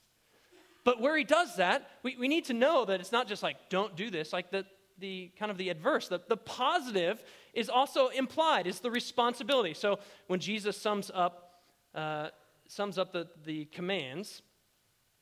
[0.85, 3.57] But where he does that, we, we need to know that it's not just like,
[3.69, 4.65] don't do this, like the,
[4.99, 6.07] the kind of the adverse.
[6.07, 7.25] The, the positive
[7.55, 9.75] is also implied, is the responsibility.
[9.75, 11.61] So when Jesus sums up,
[11.93, 12.29] uh,
[12.69, 14.43] sums up the, the commands,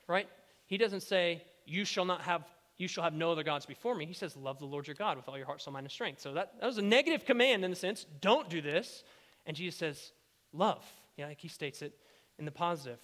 [0.06, 0.28] right,
[0.66, 2.44] he doesn't say, you shall not have
[2.80, 4.06] you shall have no other gods before me.
[4.06, 6.22] He says, Love the Lord your God with all your heart, soul, mind, and strength.
[6.22, 9.04] So that, that was a negative command in the sense, don't do this.
[9.46, 10.12] And Jesus says,
[10.53, 10.85] Love.
[11.16, 11.92] Yeah, like he states it
[12.38, 12.98] in the positive.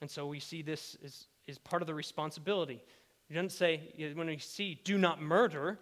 [0.00, 2.82] And so we see this is, is part of the responsibility.
[3.28, 5.78] He doesn't say, when we see do not murder,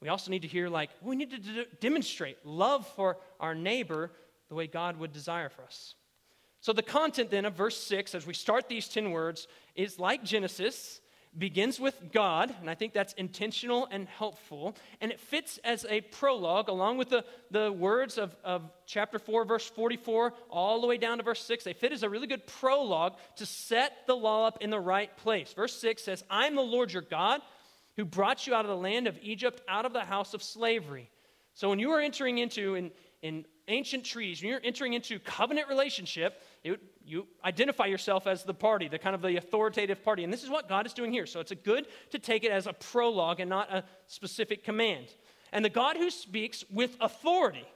[0.00, 4.10] we also need to hear, like, we need to d- demonstrate love for our neighbor
[4.48, 5.94] the way God would desire for us.
[6.60, 10.24] So the content then of verse 6, as we start these 10 words, is like
[10.24, 11.00] Genesis
[11.36, 14.74] begins with God, and I think that's intentional and helpful.
[15.00, 19.44] And it fits as a prologue, along with the, the words of, of chapter 4,
[19.44, 21.62] verse 44, all the way down to verse 6.
[21.62, 25.16] They fit as a really good prologue to set the law up in the right
[25.18, 25.52] place.
[25.52, 27.40] Verse 6 says, I'm the Lord your God
[27.96, 31.10] who brought you out of the land of Egypt, out of the house of slavery.
[31.54, 32.90] So when you are entering into, in,
[33.22, 38.54] in ancient treaties, when you're entering into covenant relationship, it, you identify yourself as the
[38.54, 40.24] party, the kind of the authoritative party.
[40.24, 41.26] And this is what God is doing here.
[41.26, 45.06] So it's a good to take it as a prologue and not a specific command.
[45.52, 47.66] And the God who speaks with authority,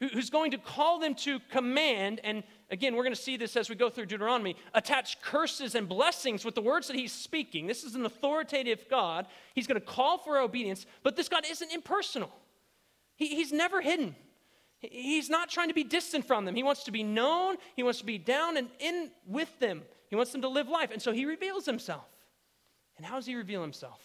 [0.00, 3.68] who's going to call them to command, and again, we're going to see this as
[3.68, 7.66] we go through Deuteronomy, attach curses and blessings with the words that he's speaking.
[7.66, 9.26] This is an authoritative God.
[9.54, 12.30] He's going to call for obedience, but this God isn't impersonal.
[13.16, 14.14] He, he's never hidden.
[14.80, 16.54] He's not trying to be distant from them.
[16.54, 19.82] He wants to be known, he wants to be down and in with them.
[20.08, 20.90] He wants them to live life.
[20.90, 22.08] And so he reveals himself.
[22.96, 24.00] And how does he reveal himself?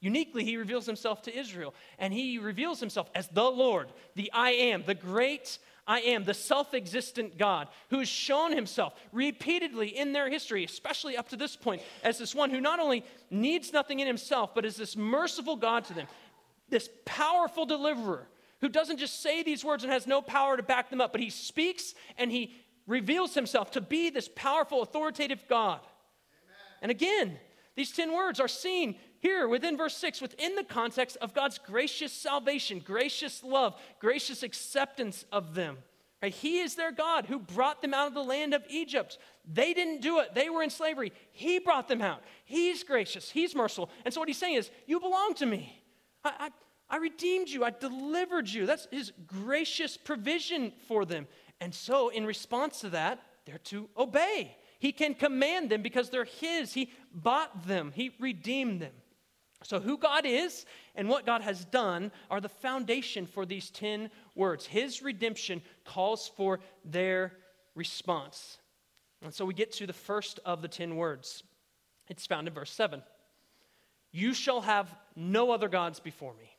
[0.00, 1.74] Uniquely, he reveals himself to Israel.
[1.98, 6.34] And he reveals himself as the Lord, the I am, the great I am, the
[6.34, 11.56] self existent God who has shown himself repeatedly in their history, especially up to this
[11.56, 15.56] point, as this one who not only needs nothing in himself, but is this merciful
[15.56, 16.06] God to them,
[16.68, 18.28] this powerful deliverer
[18.60, 21.20] who doesn't just say these words and has no power to back them up, but
[21.20, 22.54] he speaks and he
[22.86, 25.80] reveals himself to be this powerful, authoritative God.
[25.80, 26.78] Amen.
[26.82, 27.38] And again,
[27.76, 32.12] these 10 words are seen here within verse 6 within the context of God's gracious
[32.12, 35.78] salvation, gracious love, gracious acceptance of them.
[36.22, 36.34] Right?
[36.34, 39.18] He is their God who brought them out of the land of Egypt.
[39.50, 41.12] They didn't do it, they were in slavery.
[41.32, 42.22] He brought them out.
[42.44, 43.90] He's gracious, He's merciful.
[44.04, 45.82] And so what He's saying is, You belong to me.
[46.24, 46.50] I, I
[46.90, 47.64] I redeemed you.
[47.64, 48.66] I delivered you.
[48.66, 51.28] That's his gracious provision for them.
[51.60, 54.56] And so, in response to that, they're to obey.
[54.78, 56.74] He can command them because they're his.
[56.74, 58.92] He bought them, he redeemed them.
[59.62, 64.10] So, who God is and what God has done are the foundation for these 10
[64.34, 64.66] words.
[64.66, 67.32] His redemption calls for their
[67.74, 68.58] response.
[69.22, 71.42] And so we get to the first of the 10 words.
[72.08, 73.02] It's found in verse 7.
[74.12, 76.49] You shall have no other gods before me.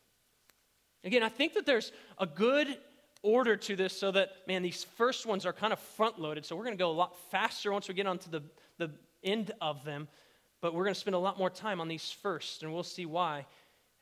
[1.03, 2.77] Again, I think that there's a good
[3.23, 6.45] order to this so that, man, these first ones are kind of front loaded.
[6.45, 8.41] So we're going to go a lot faster once we get onto the,
[8.77, 8.91] the
[9.23, 10.07] end of them.
[10.61, 13.05] But we're going to spend a lot more time on these first, and we'll see
[13.05, 13.45] why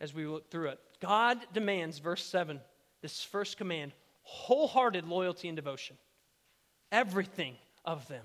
[0.01, 0.79] as we look through it.
[1.01, 2.59] God demands, verse 7,
[3.01, 3.93] this first command
[4.23, 5.97] wholehearted loyalty and devotion.
[6.91, 8.23] Everything of them.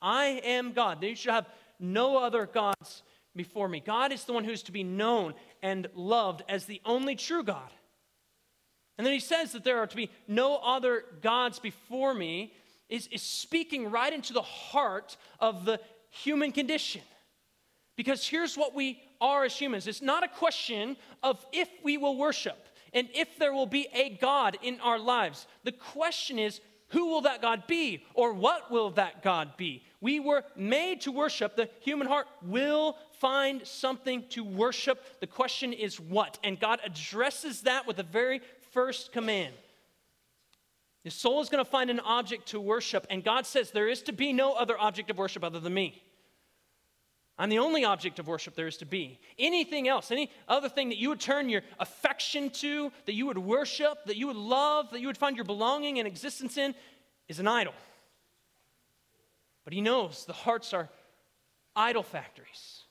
[0.00, 1.02] I am God.
[1.02, 1.48] You should have
[1.78, 3.02] no other gods
[3.36, 3.80] before me.
[3.80, 7.70] God is the one who's to be known and loved as the only true God.
[8.98, 12.52] And then he says that there are to be no other gods before me,
[12.88, 15.80] is, is speaking right into the heart of the
[16.10, 17.02] human condition.
[17.96, 22.16] Because here's what we are as humans it's not a question of if we will
[22.16, 25.46] worship and if there will be a God in our lives.
[25.64, 28.04] The question is, who will that God be?
[28.14, 29.84] Or what will that God be?
[30.00, 31.54] We were made to worship.
[31.54, 35.20] The human heart will find something to worship.
[35.20, 36.38] The question is what?
[36.42, 38.40] And God addresses that with a very
[38.72, 39.54] first command
[41.04, 44.02] His soul is going to find an object to worship, and God says there is
[44.02, 46.02] to be no other object of worship other than me.
[47.38, 49.20] I'm the only object of worship there is to be.
[49.38, 53.38] Anything else, any other thing that you would turn your affection to, that you would
[53.38, 56.74] worship, that you would love, that you would find your belonging and existence in,
[57.28, 57.74] is an idol.
[59.62, 60.88] But he knows the hearts are
[61.76, 62.82] idol factories.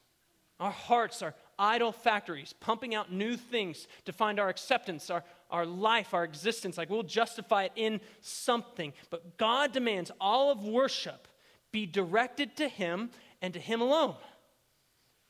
[0.61, 5.66] Our hearts are idol factories, pumping out new things to find our acceptance, our, our
[5.66, 6.78] life, our existence.
[6.78, 8.93] Like we'll justify it in something.
[9.10, 11.28] But God demands all of worship
[11.72, 13.10] be directed to Him
[13.41, 14.16] and to Him alone.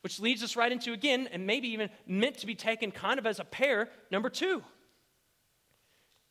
[0.02, 3.26] Which leads us right into, again, and maybe even meant to be taken kind of
[3.26, 4.64] as a pair, number two.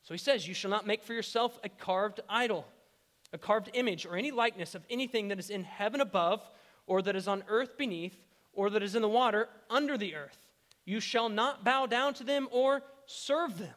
[0.02, 2.66] So he says, You shall not make for yourself a carved idol,
[3.32, 6.48] a carved image, or any likeness of anything that is in heaven above,
[6.86, 8.16] or that is on earth beneath,
[8.56, 10.36] or that is in the water under the earth.
[10.84, 13.74] You shall not bow down to them or serve them.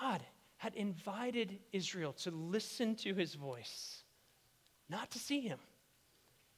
[0.00, 0.22] God
[0.56, 4.04] had invited Israel to listen to his voice,
[4.88, 5.58] not to see him.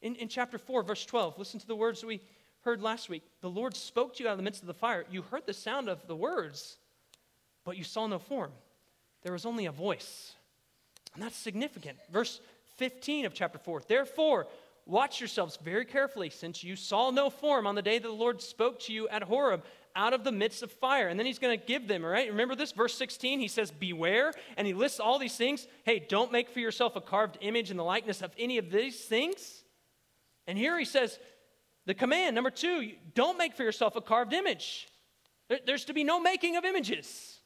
[0.03, 2.21] In, in chapter 4, verse 12, listen to the words that we
[2.61, 3.23] heard last week.
[3.41, 5.05] The Lord spoke to you out of the midst of the fire.
[5.11, 6.77] You heard the sound of the words,
[7.65, 8.53] but you saw no form.
[9.23, 10.35] There was only a voice.
[11.15, 11.99] And that's significant.
[12.11, 12.41] Verse
[12.77, 13.83] 15 of chapter 4.
[13.87, 14.47] Therefore,
[14.87, 18.43] watch yourselves very carefully, since you saw no form on the day that the Lord
[18.43, 19.65] spoke to you at Horeb
[19.97, 21.09] out of the midst of fire.
[21.09, 22.29] And then he's going to give them, right?
[22.29, 22.73] Remember this?
[22.73, 24.33] Verse 16, he says, Beware.
[24.57, 25.67] And he lists all these things.
[25.85, 29.01] Hey, don't make for yourself a carved image in the likeness of any of these
[29.01, 29.65] things.
[30.47, 31.19] And here he says,
[31.87, 34.89] the command, number two, don't make for yourself a carved image.
[35.67, 37.41] there's to be no making of images,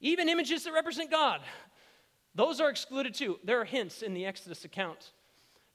[0.00, 1.40] even images that represent God.
[2.34, 3.38] Those are excluded too.
[3.44, 5.12] There are hints in the Exodus account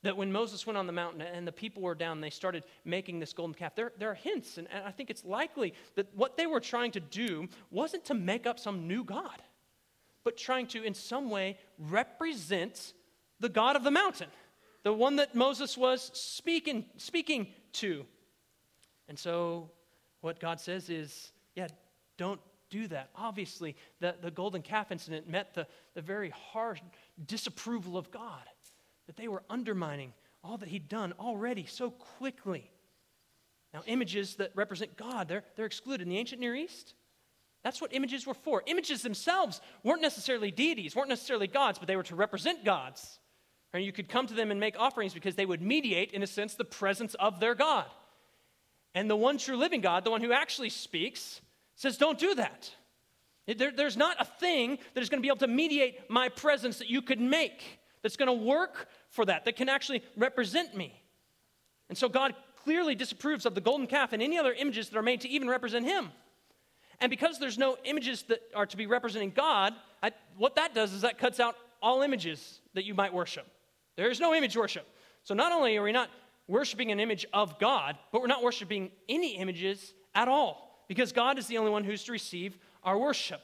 [0.03, 3.19] that when Moses went on the mountain and the people were down, they started making
[3.19, 3.75] this golden calf.
[3.75, 6.91] There, there are hints, and, and I think it's likely that what they were trying
[6.91, 9.41] to do wasn't to make up some new God,
[10.23, 12.93] but trying to, in some way, represent
[13.39, 14.27] the God of the mountain
[14.83, 18.05] the one that Moses was speaking, speaking to.
[19.07, 19.69] And so,
[20.21, 21.67] what God says is, yeah,
[22.17, 22.39] don't
[22.69, 23.09] do that.
[23.15, 26.79] Obviously, the, the golden calf incident met the, the very harsh
[27.25, 28.43] disapproval of God,
[29.11, 32.71] that they were undermining all that He'd done already so quickly.
[33.73, 36.03] Now, images that represent God, they're, they're excluded.
[36.03, 36.93] In the ancient Near East,
[37.61, 38.63] that's what images were for.
[38.67, 43.19] Images themselves weren't necessarily deities, weren't necessarily gods, but they were to represent gods.
[43.73, 46.27] And you could come to them and make offerings because they would mediate, in a
[46.27, 47.87] sense, the presence of their God.
[48.95, 51.41] And the one true living God, the one who actually speaks,
[51.75, 52.71] says, Don't do that.
[53.45, 56.77] There, there's not a thing that is going to be able to mediate my presence
[56.77, 61.01] that you could make, that's going to work for that, that can actually represent me.
[61.89, 62.33] And so God
[62.63, 65.47] clearly disapproves of the golden calf and any other images that are made to even
[65.47, 66.09] represent Him.
[66.99, 70.93] And because there's no images that are to be representing God, I, what that does
[70.93, 73.45] is that cuts out all images that you might worship.
[73.97, 74.87] There is no image worship.
[75.23, 76.09] So not only are we not
[76.47, 81.37] worshiping an image of God, but we're not worshiping any images at all because God
[81.37, 83.41] is the only one who's to receive our worship.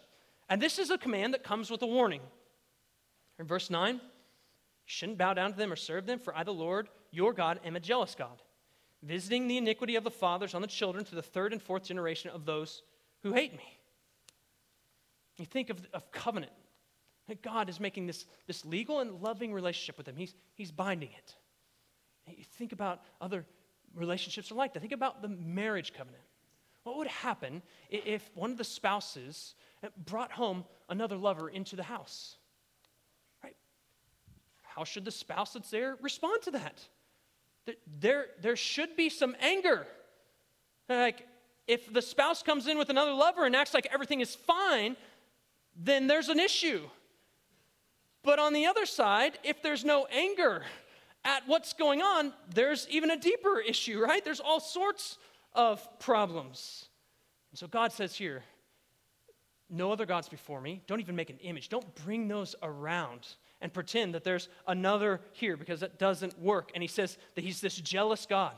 [0.50, 2.22] And this is a command that comes with a warning.
[3.40, 4.02] In verse 9, you
[4.88, 7.76] shouldn't bow down to them or serve them, for I, the Lord, your God, am
[7.76, 8.42] a jealous God,
[9.04, 12.32] visiting the iniquity of the fathers on the children to the third and fourth generation
[12.32, 12.82] of those
[13.22, 13.78] who hate me.
[15.38, 16.54] You think of, of covenant.
[17.42, 20.16] God is making this, this legal and loving relationship with them.
[20.16, 21.36] He's, he's binding it.
[22.26, 23.46] You think about other
[23.94, 24.80] relationships are like that.
[24.80, 26.24] Think about the marriage covenant.
[26.84, 29.56] What would happen if one of the spouses
[30.06, 32.37] brought home another lover into the house?
[34.78, 36.88] How should the spouse that's there respond to that?
[38.00, 39.88] There, there should be some anger.
[40.88, 41.28] Like,
[41.68, 44.96] if the spouse comes in with another lover and acts like everything is fine,
[45.76, 46.82] then there's an issue.
[48.22, 50.62] But on the other side, if there's no anger
[51.26, 54.24] at what's going on, there's even a deeper issue, right?
[54.24, 55.18] There's all sorts
[55.54, 56.86] of problems.
[57.52, 58.44] And so God says here,
[59.72, 60.84] no other gods before me.
[60.86, 61.68] Don't even make an image.
[61.68, 63.28] Don't bring those around
[63.62, 66.72] and pretend that there's another here because that doesn't work.
[66.74, 68.56] And he says that he's this jealous God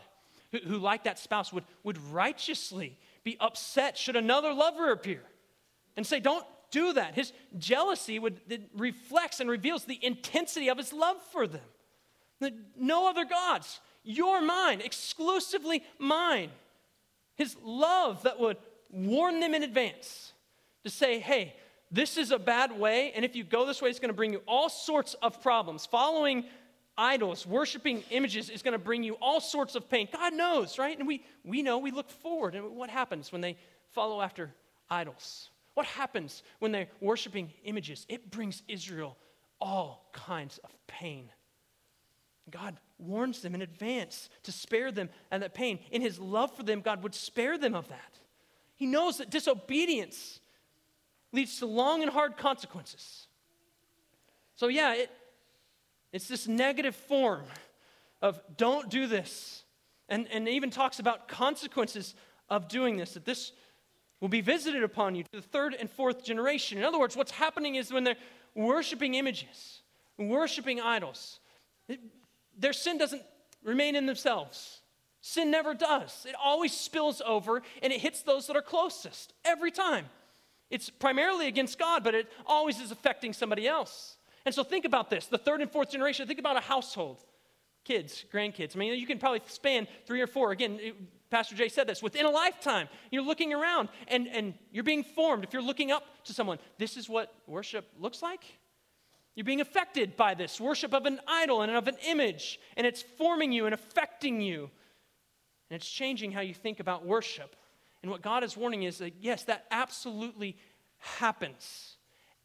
[0.51, 5.21] who, who like that spouse, would, would righteously be upset should another lover appear
[5.95, 7.15] and say, Don't do that.
[7.15, 8.39] His jealousy would,
[8.75, 11.61] reflects and reveals the intensity of his love for them.
[12.77, 13.81] No other gods.
[14.03, 16.51] You're mine, exclusively mine.
[17.35, 18.57] His love that would
[18.91, 20.33] warn them in advance
[20.83, 21.55] to say, hey,
[21.91, 24.33] this is a bad way, and if you go this way, it's going to bring
[24.33, 25.85] you all sorts of problems.
[25.85, 26.45] Following
[26.97, 30.07] idols, worshiping images is going to bring you all sorts of pain.
[30.11, 30.97] God knows, right?
[30.97, 32.53] And we, we know, we look forward.
[32.53, 33.57] And what happens when they
[33.91, 34.53] follow after
[34.89, 35.49] idols?
[35.73, 38.05] What happens when they're worshiping images?
[38.09, 39.17] It brings Israel
[39.61, 41.29] all kinds of pain.
[42.51, 45.79] God warns them in advance to spare them and that pain.
[45.91, 48.19] In his love for them, God would spare them of that.
[48.75, 50.39] He knows that disobedience
[51.31, 53.27] leads to long and hard consequences.
[54.55, 55.11] So, yeah, it,
[56.11, 57.43] it's this negative form
[58.21, 59.63] of don't do this.
[60.07, 62.15] And, and even talks about consequences
[62.49, 63.51] of doing this, that this
[64.19, 66.77] will be visited upon you to the third and fourth generation.
[66.77, 68.17] In other words, what's happening is when they're
[68.55, 69.81] worshiping images,
[70.17, 71.39] worshiping idols,
[71.87, 71.99] it,
[72.57, 73.21] their sin doesn't
[73.63, 74.81] remain in themselves.
[75.21, 76.25] Sin never does.
[76.27, 80.05] It always spills over and it hits those that are closest every time.
[80.69, 84.17] It's primarily against God, but it always is affecting somebody else.
[84.45, 87.23] And so think about this the third and fourth generation, think about a household
[87.89, 88.75] kids, grandkids.
[88.75, 90.51] I mean, you can probably span three or four.
[90.51, 90.79] Again,
[91.31, 92.87] Pastor Jay said this within a lifetime.
[93.09, 95.43] You're looking around and, and you're being formed.
[95.43, 98.43] If you're looking up to someone, this is what worship looks like.
[99.35, 103.01] You're being affected by this worship of an idol and of an image, and it's
[103.01, 104.69] forming you and affecting you.
[105.69, 107.55] And it's changing how you think about worship.
[108.01, 110.57] And what God is warning is that, yes, that absolutely
[110.99, 111.95] happens.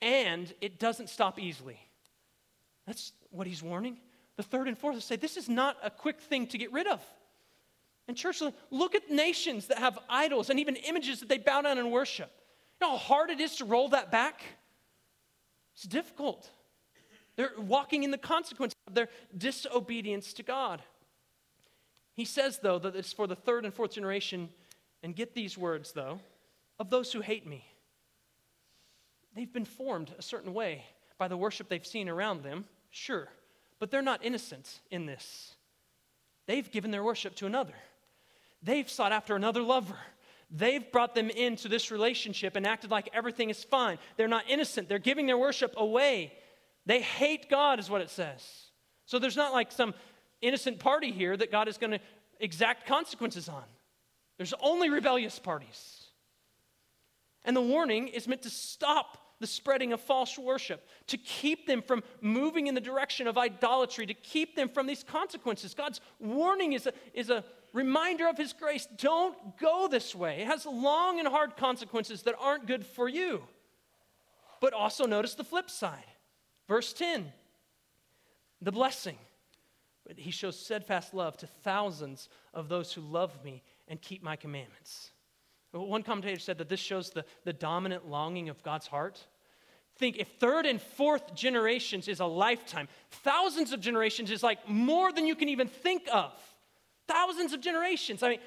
[0.03, 1.79] And it doesn't stop easily.
[2.87, 3.99] That's what he's warning.
[4.37, 7.01] The third and fourth say this is not a quick thing to get rid of.
[8.07, 11.79] And church, look at nations that have idols and even images that they bow down
[11.79, 12.31] and worship.
[12.81, 14.43] You know how hard it is to roll that back?
[15.75, 16.51] It's difficult.
[17.37, 20.83] They're walking in the consequence of their disobedience to God.
[22.13, 24.51] He says, though, that it's for the third and fourth generation,
[25.05, 26.19] and get these words, though,
[26.79, 27.65] of those who hate me.
[29.37, 30.83] They've been formed a certain way
[31.19, 33.29] by the worship they've seen around them, sure,
[33.79, 35.55] but they're not innocent in this.
[36.47, 37.75] They've given their worship to another,
[38.63, 39.97] they've sought after another lover.
[40.51, 43.99] They've brought them into this relationship and acted like everything is fine.
[44.17, 44.89] They're not innocent.
[44.89, 46.33] They're giving their worship away.
[46.87, 48.47] They hate God, is what it says.
[49.05, 49.95] So there's not like some
[50.43, 52.01] innocent party here that God is going to
[52.39, 53.65] exact consequences on.
[54.37, 56.07] There's only rebellious parties.
[57.45, 61.83] And the warning is meant to stop the spreading of false worship, to keep them
[61.83, 65.75] from moving in the direction of idolatry, to keep them from these consequences.
[65.75, 68.89] God's warning is a, is a reminder of His grace.
[68.97, 70.41] Don't go this way.
[70.41, 73.43] It has long and hard consequences that aren't good for you.
[74.61, 76.07] But also notice the flip side.
[76.69, 77.33] Verse 10
[78.63, 79.19] the blessing.
[80.17, 85.11] He shows steadfast love to thousands of those who love me and keep my commandments.
[85.73, 89.21] One commentator said that this shows the, the dominant longing of God's heart.
[89.97, 95.13] Think if third and fourth generations is a lifetime, thousands of generations is like more
[95.13, 96.33] than you can even think of.
[97.09, 98.23] Thousands of generations.
[98.23, 98.39] I mean,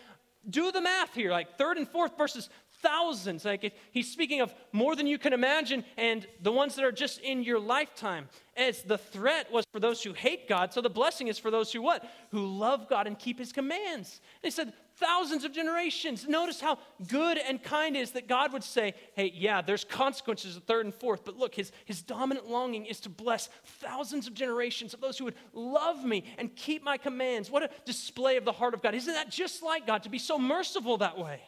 [0.49, 2.49] do the math here like third and fourth versus
[2.81, 3.43] thousands.
[3.45, 7.19] Like he's speaking of more than you can imagine, and the ones that are just
[7.19, 8.29] in your lifetime.
[8.55, 11.71] As the threat was for those who hate God, so the blessing is for those
[11.71, 12.09] who what?
[12.31, 14.21] Who love God and keep his commands.
[14.41, 16.27] They said thousands of generations.
[16.27, 20.63] Notice how good and kind is that God would say, hey, yeah, there's consequences of
[20.63, 24.93] third and fourth, but look, his, his dominant longing is to bless thousands of generations
[24.93, 27.49] of those who would love me and keep my commands.
[27.49, 28.95] What a display of the heart of God.
[28.95, 31.41] Isn't that just like God to be so merciful that way?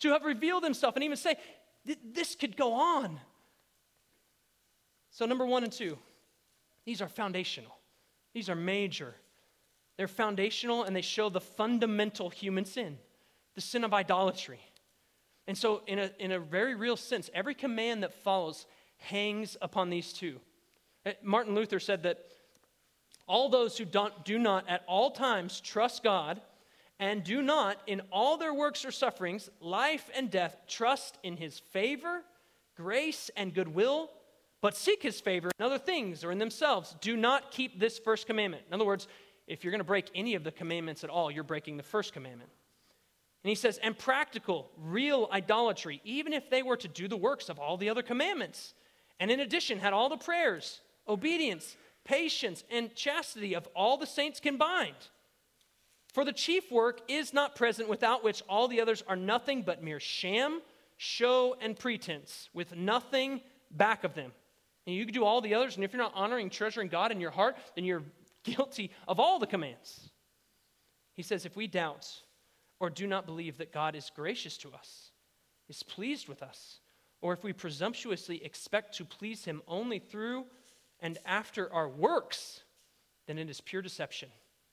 [0.00, 1.36] to have revealed himself and even say,
[2.12, 3.20] this could go on.
[5.10, 5.96] So, number one and two,
[6.84, 7.74] these are foundational,
[8.34, 9.14] these are major.
[9.96, 12.98] They're foundational and they show the fundamental human sin,
[13.54, 14.60] the sin of idolatry.
[15.46, 18.66] And so, in a, in a very real sense, every command that follows
[18.98, 20.40] hangs upon these two.
[21.04, 22.26] Uh, Martin Luther said that
[23.26, 26.40] all those who don't, do not at all times trust God
[26.98, 31.58] and do not, in all their works or sufferings, life and death, trust in his
[31.58, 32.22] favor,
[32.76, 34.10] grace, and goodwill,
[34.62, 36.96] but seek his favor in other things or in themselves.
[37.00, 38.64] Do not keep this first commandment.
[38.66, 39.08] In other words,
[39.46, 42.12] if you're going to break any of the commandments at all, you're breaking the first
[42.12, 42.50] commandment.
[43.44, 47.48] And he says, and practical, real idolatry, even if they were to do the works
[47.48, 48.74] of all the other commandments.
[49.20, 54.40] And in addition, had all the prayers, obedience, patience, and chastity of all the saints
[54.40, 54.96] combined.
[56.12, 59.82] For the chief work is not present, without which all the others are nothing but
[59.82, 60.60] mere sham,
[60.96, 64.32] show, and pretense, with nothing back of them.
[64.86, 67.20] And you can do all the others, and if you're not honoring, treasuring God in
[67.20, 68.02] your heart, then you're
[68.46, 70.10] guilty of all the commands.
[71.14, 72.08] He says, if we doubt
[72.80, 75.10] or do not believe that God is gracious to us,
[75.68, 76.80] is pleased with us,
[77.20, 80.44] or if we presumptuously expect to please Him only through
[81.00, 82.62] and after our works,
[83.26, 84.28] then it is pure deception,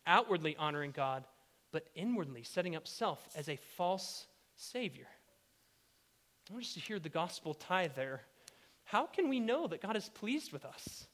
[0.05, 1.25] outwardly honoring God
[1.73, 5.07] but inwardly setting up self as a false Savior.
[6.49, 8.21] I want us to hear the gospel tie there.
[8.85, 11.07] How can we know that God is pleased with us?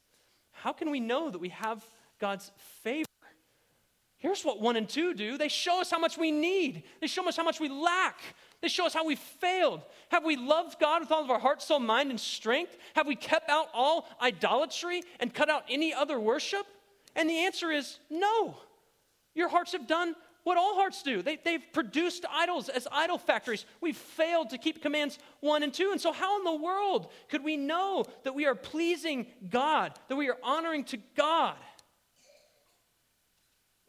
[0.52, 1.84] How can we know that we have
[2.20, 2.52] God's
[2.84, 3.06] favor?
[4.18, 7.28] Here's what one and two do they show us how much we need, they show
[7.28, 8.20] us how much we lack.
[8.62, 9.82] They show us how we failed.
[10.10, 12.78] Have we loved God with all of our heart, soul, mind, and strength?
[12.94, 16.66] Have we kept out all idolatry and cut out any other worship?
[17.16, 18.58] And the answer is no.
[19.34, 20.14] Your hearts have done
[20.44, 21.22] what all hearts do.
[21.22, 23.66] They, they've produced idols as idol factories.
[23.80, 25.92] We've failed to keep commands one and two.
[25.92, 30.16] And so, how in the world could we know that we are pleasing God, that
[30.16, 31.56] we are honoring to God?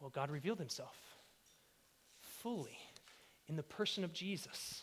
[0.01, 0.95] Well, God revealed himself
[2.19, 2.79] fully
[3.47, 4.81] in the person of Jesus.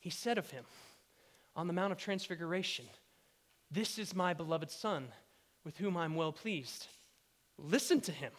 [0.00, 0.64] He said of him
[1.54, 2.86] on the Mount of Transfiguration,
[3.70, 5.08] This is my beloved Son,
[5.62, 6.86] with whom I'm well pleased.
[7.58, 8.32] Listen to him.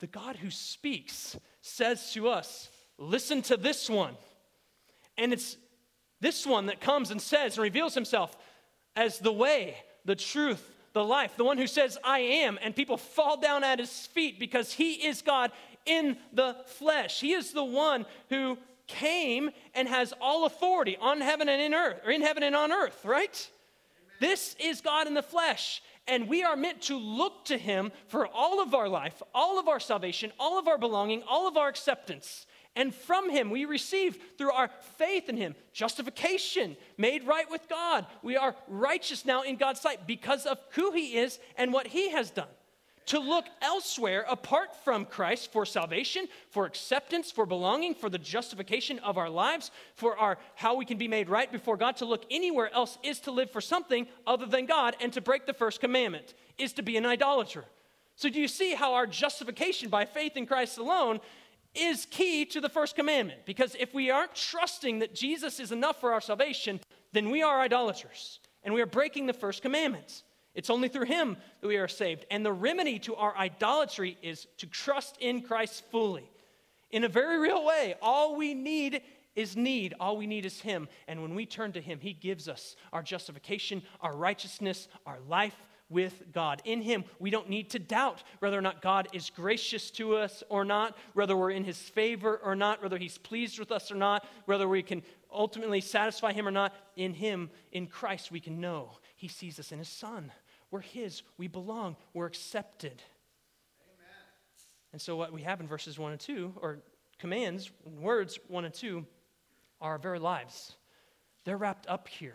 [0.00, 4.16] The God who speaks says to us, Listen to this one.
[5.16, 5.56] And it's
[6.20, 8.36] this one that comes and says and reveals himself
[8.96, 12.96] as the way, the truth, the life, the one who says, I am, and people
[12.96, 15.52] fall down at his feet because he is God
[15.86, 17.20] in the flesh.
[17.20, 22.00] He is the one who came and has all authority on heaven and in earth,
[22.04, 23.50] or in heaven and on earth, right?
[24.02, 24.16] Amen.
[24.20, 25.82] This is God in the flesh.
[26.08, 29.68] And we are meant to look to him for all of our life, all of
[29.68, 32.46] our salvation, all of our belonging, all of our acceptance.
[32.76, 38.06] And from him we receive, through our faith in him, justification, made right with God.
[38.22, 42.10] We are righteous now in God's sight because of who he is and what he
[42.10, 42.48] has done.
[43.06, 49.00] To look elsewhere apart from Christ for salvation, for acceptance, for belonging, for the justification
[49.00, 52.24] of our lives, for our how we can be made right before God, to look
[52.30, 55.80] anywhere else is to live for something other than God and to break the first
[55.80, 57.64] commandment is to be an idolater.
[58.14, 61.20] So, do you see how our justification by faith in Christ alone
[61.74, 63.46] is key to the first commandment.
[63.46, 66.80] Because if we aren't trusting that Jesus is enough for our salvation,
[67.12, 70.22] then we are idolaters and we are breaking the first commandment.
[70.54, 72.26] It's only through him that we are saved.
[72.30, 76.28] And the remedy to our idolatry is to trust in Christ fully.
[76.90, 79.02] In a very real way, all we need
[79.36, 79.94] is need.
[80.00, 80.88] All we need is him.
[81.06, 85.54] And when we turn to him, he gives us our justification, our righteousness, our life,
[85.90, 86.62] with God.
[86.64, 90.42] In Him, we don't need to doubt whether or not God is gracious to us
[90.48, 93.96] or not, whether we're in His favor or not, whether He's pleased with us or
[93.96, 96.74] not, whether we can ultimately satisfy Him or not.
[96.96, 100.32] In Him, in Christ, we can know He sees us in His Son.
[100.70, 103.02] We're His, we belong, we're accepted.
[103.82, 104.14] Amen.
[104.92, 106.78] And so, what we have in verses 1 and 2, or
[107.18, 109.04] commands, words 1 and 2,
[109.80, 110.76] are our very lives.
[111.44, 112.34] They're wrapped up here.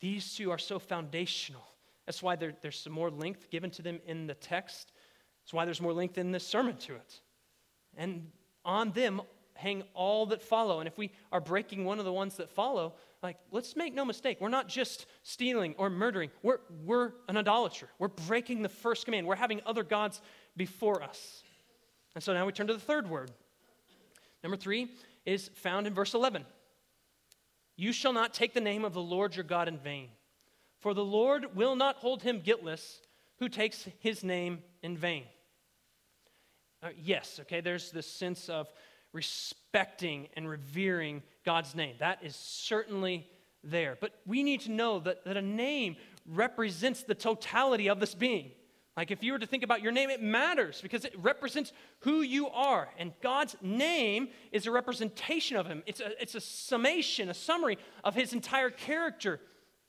[0.00, 1.64] These two are so foundational
[2.06, 4.92] that's why there, there's some more length given to them in the text.
[5.42, 7.20] That's why there's more length in this sermon to it.
[7.96, 8.30] And
[8.64, 9.22] on them
[9.54, 10.80] hang all that follow.
[10.80, 14.04] And if we are breaking one of the ones that follow, like, let's make no
[14.04, 17.88] mistake, we're not just stealing or murdering, we're, we're an idolater.
[17.98, 20.20] We're breaking the first command, we're having other gods
[20.56, 21.42] before us.
[22.14, 23.30] And so now we turn to the third word.
[24.42, 24.88] Number three
[25.24, 26.44] is found in verse 11
[27.76, 30.08] You shall not take the name of the Lord your God in vain.
[30.84, 33.00] For the Lord will not hold him guiltless
[33.38, 35.24] who takes his name in vain.
[36.82, 38.68] Uh, yes, okay, there's this sense of
[39.14, 41.94] respecting and revering God's name.
[42.00, 43.26] That is certainly
[43.62, 43.96] there.
[43.98, 48.50] But we need to know that, that a name represents the totality of this being.
[48.94, 52.20] Like if you were to think about your name, it matters because it represents who
[52.20, 52.90] you are.
[52.98, 57.78] And God's name is a representation of Him, it's a, it's a summation, a summary
[58.04, 59.40] of His entire character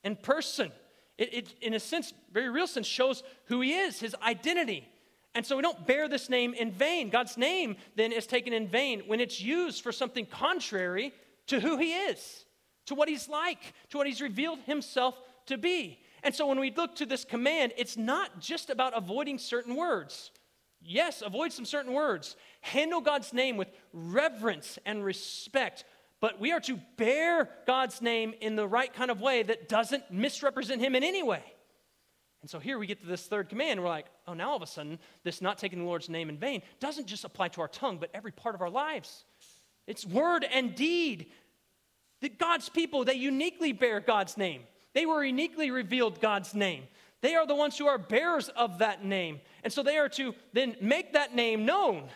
[0.02, 0.72] and person.
[1.18, 4.88] It, it, in a sense, very real sense, shows who he is, his identity.
[5.34, 7.10] And so we don't bear this name in vain.
[7.10, 11.14] God's name then is taken in vain when it's used for something contrary
[11.48, 12.46] to who he is,
[12.86, 16.00] to what he's like, to what he's revealed himself to be.
[16.24, 20.32] And so when we look to this command, it's not just about avoiding certain words.
[20.82, 22.36] Yes, avoid some certain words.
[22.62, 25.84] Handle God's name with reverence and respect,
[26.22, 30.10] but we are to bear God's name in the right kind of way that doesn't
[30.12, 31.44] misrepresent him in any way.
[32.42, 33.82] And so here we get to this third command.
[33.82, 36.38] We're like, oh, now all of a sudden, this not taking the Lord's name in
[36.38, 39.26] vain doesn't just apply to our tongue, but every part of our lives.
[39.88, 41.32] It's word and deed.
[42.22, 44.62] That God's people, they uniquely bear God's name.
[44.94, 46.84] They were uniquely revealed God's name.
[47.22, 49.42] They are the ones who are bearers of that name.
[49.64, 52.10] And so they are to then make that name known.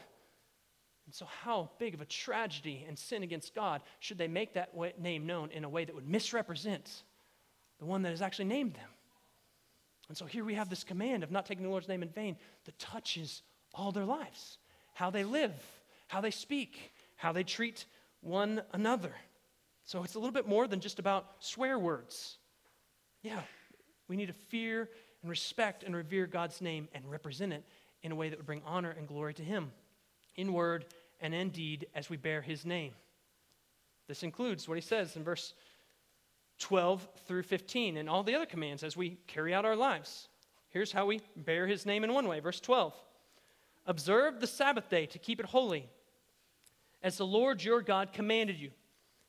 [1.10, 4.76] And so, how big of a tragedy and sin against God should they make that
[5.02, 7.02] name known in a way that would misrepresent
[7.80, 8.90] the one that has actually named them?
[10.08, 12.38] And so, here we have this command of not taking the Lord's name in vain
[12.66, 13.42] that touches
[13.74, 14.60] all their lives
[14.94, 15.54] how they live,
[16.10, 17.88] how they speak, how they treat
[18.22, 19.16] one another.
[19.86, 22.38] So it's a little bit more than just about swear words.
[23.24, 23.42] Yeah,
[24.08, 24.92] we need to fear
[25.24, 27.64] and respect and revere God's name and represent it
[28.04, 29.72] in a way that would bring honor and glory to Him,
[30.36, 30.86] in word
[31.22, 32.94] and indeed as we bear His name.
[34.08, 35.54] This includes what He says in verse
[36.60, 40.28] 12 through 15 and all the other commands as we carry out our lives.
[40.70, 42.40] Here's how we bear His name in one way.
[42.40, 42.94] Verse 12
[43.86, 45.90] Observe the Sabbath day to keep it holy,
[47.02, 48.72] as the Lord your God commanded you.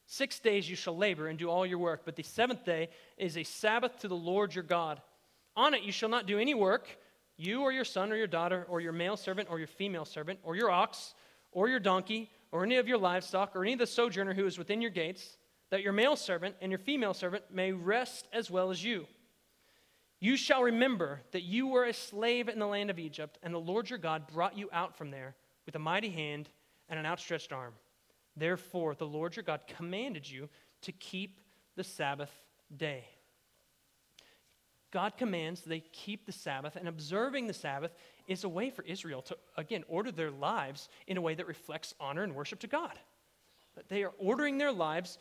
[0.07, 3.36] Six days you shall labor and do all your work, but the seventh day is
[3.36, 5.01] a Sabbath to the Lord your God.
[5.57, 6.88] On it you shall not do any work,
[7.36, 10.41] you or your son or your daughter, or your male servant or your female servant,
[10.43, 11.14] or your ox,
[11.53, 14.59] or your donkey, or any of your livestock, or any of the sojourner who is
[14.59, 15.37] within your gates,
[15.71, 19.07] that your male servant and your female servant may rest as well as you.
[20.21, 23.59] You shall remember that you were a slave in the land of Egypt, and the
[23.59, 25.35] Lord your God brought you out from there
[25.65, 26.49] with a mighty hand
[26.89, 27.73] and an outstretched arm.
[28.37, 30.49] Therefore, the Lord your God commanded you
[30.83, 31.41] to keep
[31.77, 32.33] the Sabbath
[32.77, 33.05] day.
[34.91, 37.93] God commands they keep the Sabbath, and observing the Sabbath
[38.26, 41.95] is a way for Israel to, again, order their lives in a way that reflects
[42.01, 42.99] honor and worship to God.
[43.74, 45.18] But They are ordering their lives,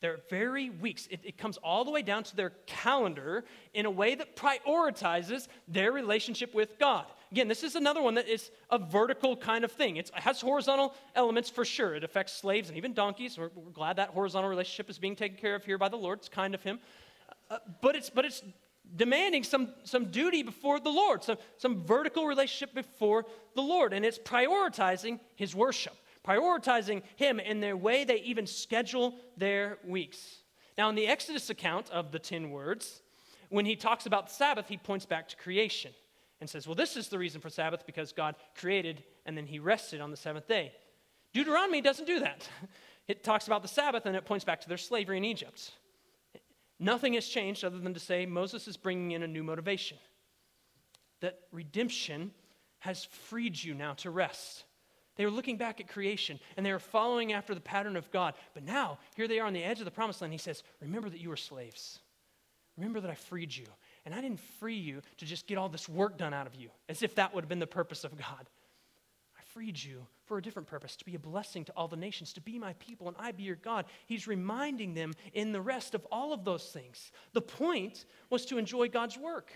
[0.00, 1.06] their very weeks.
[1.10, 3.44] It, it comes all the way down to their calendar
[3.74, 7.06] in a way that prioritizes their relationship with God.
[7.30, 9.96] Again, this is another one that is a vertical kind of thing.
[9.96, 11.94] It's, it has horizontal elements for sure.
[11.94, 13.38] It affects slaves and even donkeys.
[13.38, 16.18] We're, we're glad that horizontal relationship is being taken care of here by the Lord.
[16.18, 16.80] It's kind of Him.
[17.50, 18.42] Uh, but, it's, but it's
[18.96, 23.24] demanding some, some duty before the Lord, some, some vertical relationship before
[23.54, 23.92] the Lord.
[23.92, 25.94] And it's prioritizing his worship,
[26.26, 30.38] prioritizing him in the way they even schedule their weeks.
[30.76, 33.02] Now, in the Exodus account of the 10 words,
[33.48, 35.92] when he talks about the Sabbath, he points back to creation
[36.40, 39.58] and says, Well, this is the reason for Sabbath because God created and then he
[39.58, 40.72] rested on the seventh day.
[41.32, 42.48] Deuteronomy doesn't do that.
[43.08, 45.72] It talks about the Sabbath and it points back to their slavery in Egypt.
[46.82, 49.98] Nothing has changed other than to say Moses is bringing in a new motivation.
[51.20, 52.32] That redemption
[52.80, 54.64] has freed you now to rest.
[55.14, 58.34] They were looking back at creation and they were following after the pattern of God.
[58.52, 60.32] But now, here they are on the edge of the promised land.
[60.32, 62.00] He says, Remember that you were slaves.
[62.76, 63.66] Remember that I freed you.
[64.04, 66.70] And I didn't free you to just get all this work done out of you,
[66.88, 68.48] as if that would have been the purpose of God
[69.52, 72.40] freed you for a different purpose, to be a blessing to all the nations, to
[72.40, 73.84] be my people, and I be your God.
[74.06, 77.12] He's reminding them in the rest of all of those things.
[77.32, 79.52] The point was to enjoy God's work.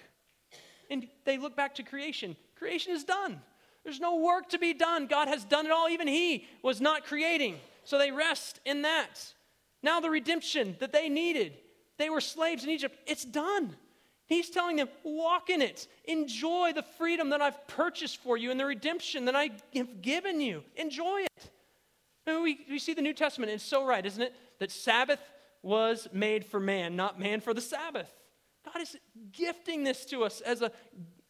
[0.90, 2.36] And they look back to creation.
[2.56, 3.40] Creation is done.
[3.84, 5.06] There's no work to be done.
[5.06, 5.88] God has done it all.
[5.88, 7.58] Even He was not creating.
[7.84, 9.32] So they rest in that.
[9.82, 11.54] Now, the redemption that they needed,
[11.98, 13.76] they were slaves in Egypt, it's done.
[14.26, 15.86] He's telling them, walk in it.
[16.04, 20.40] Enjoy the freedom that I've purchased for you and the redemption that I have given
[20.40, 20.64] you.
[20.76, 21.50] Enjoy it.
[22.26, 24.34] And we, we see the New Testament, it's so right, isn't it?
[24.58, 25.20] That Sabbath
[25.62, 28.10] was made for man, not man for the Sabbath.
[28.64, 28.96] God is
[29.30, 30.72] gifting this to us as a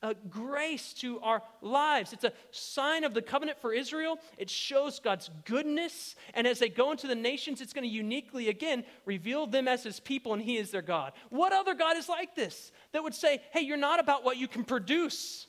[0.06, 2.12] a grace to our lives.
[2.12, 4.18] It's a sign of the covenant for Israel.
[4.38, 6.14] It shows God's goodness.
[6.34, 9.82] And as they go into the nations, it's going to uniquely, again, reveal them as
[9.82, 11.12] his people and he is their God.
[11.30, 14.46] What other God is like this that would say, hey, you're not about what you
[14.46, 15.46] can produce?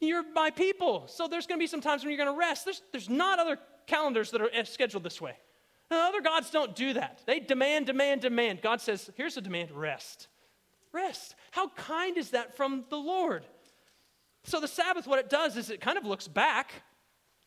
[0.00, 1.06] You're my people.
[1.08, 2.64] So there's going to be some times when you're going to rest.
[2.64, 5.36] There's, there's not other calendars that are eh, scheduled this way.
[5.90, 7.20] other gods don't do that.
[7.26, 8.60] They demand, demand, demand.
[8.62, 10.28] God says, here's a demand rest.
[10.92, 11.34] Rest.
[11.50, 13.44] How kind is that from the Lord?
[14.44, 16.82] So the Sabbath, what it does is it kind of looks back.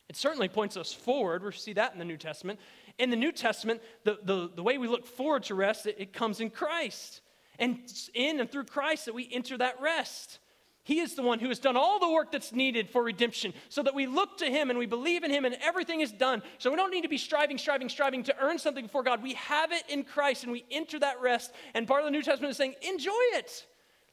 [0.10, 1.44] It certainly points us forward.
[1.44, 2.60] We see that in the New Testament.
[3.00, 6.14] In the New Testament, the, the, the way we look forward to rest, it, it
[6.14, 7.22] comes in Christ.
[7.60, 7.80] And
[8.14, 10.40] in and through Christ that we enter that rest.
[10.86, 13.82] He is the one who has done all the work that's needed for redemption so
[13.84, 16.44] that we look to Him and we believe in Him and everything is done.
[16.58, 19.24] So we don't need to be striving, striving, striving to earn something before God.
[19.24, 21.54] We have it in Christ and we enter that rest.
[21.74, 23.66] And part of the New Testament is saying, enjoy it.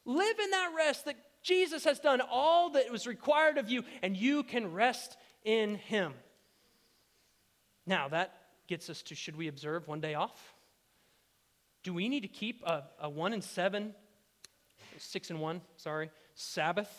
[0.05, 4.15] Live in that rest that Jesus has done all that was required of you, and
[4.15, 6.13] you can rest in Him.
[7.85, 8.35] Now, that
[8.67, 10.53] gets us to should we observe one day off?
[11.83, 13.95] Do we need to keep a, a one and seven,
[14.97, 16.89] six and one, sorry, Sabbath?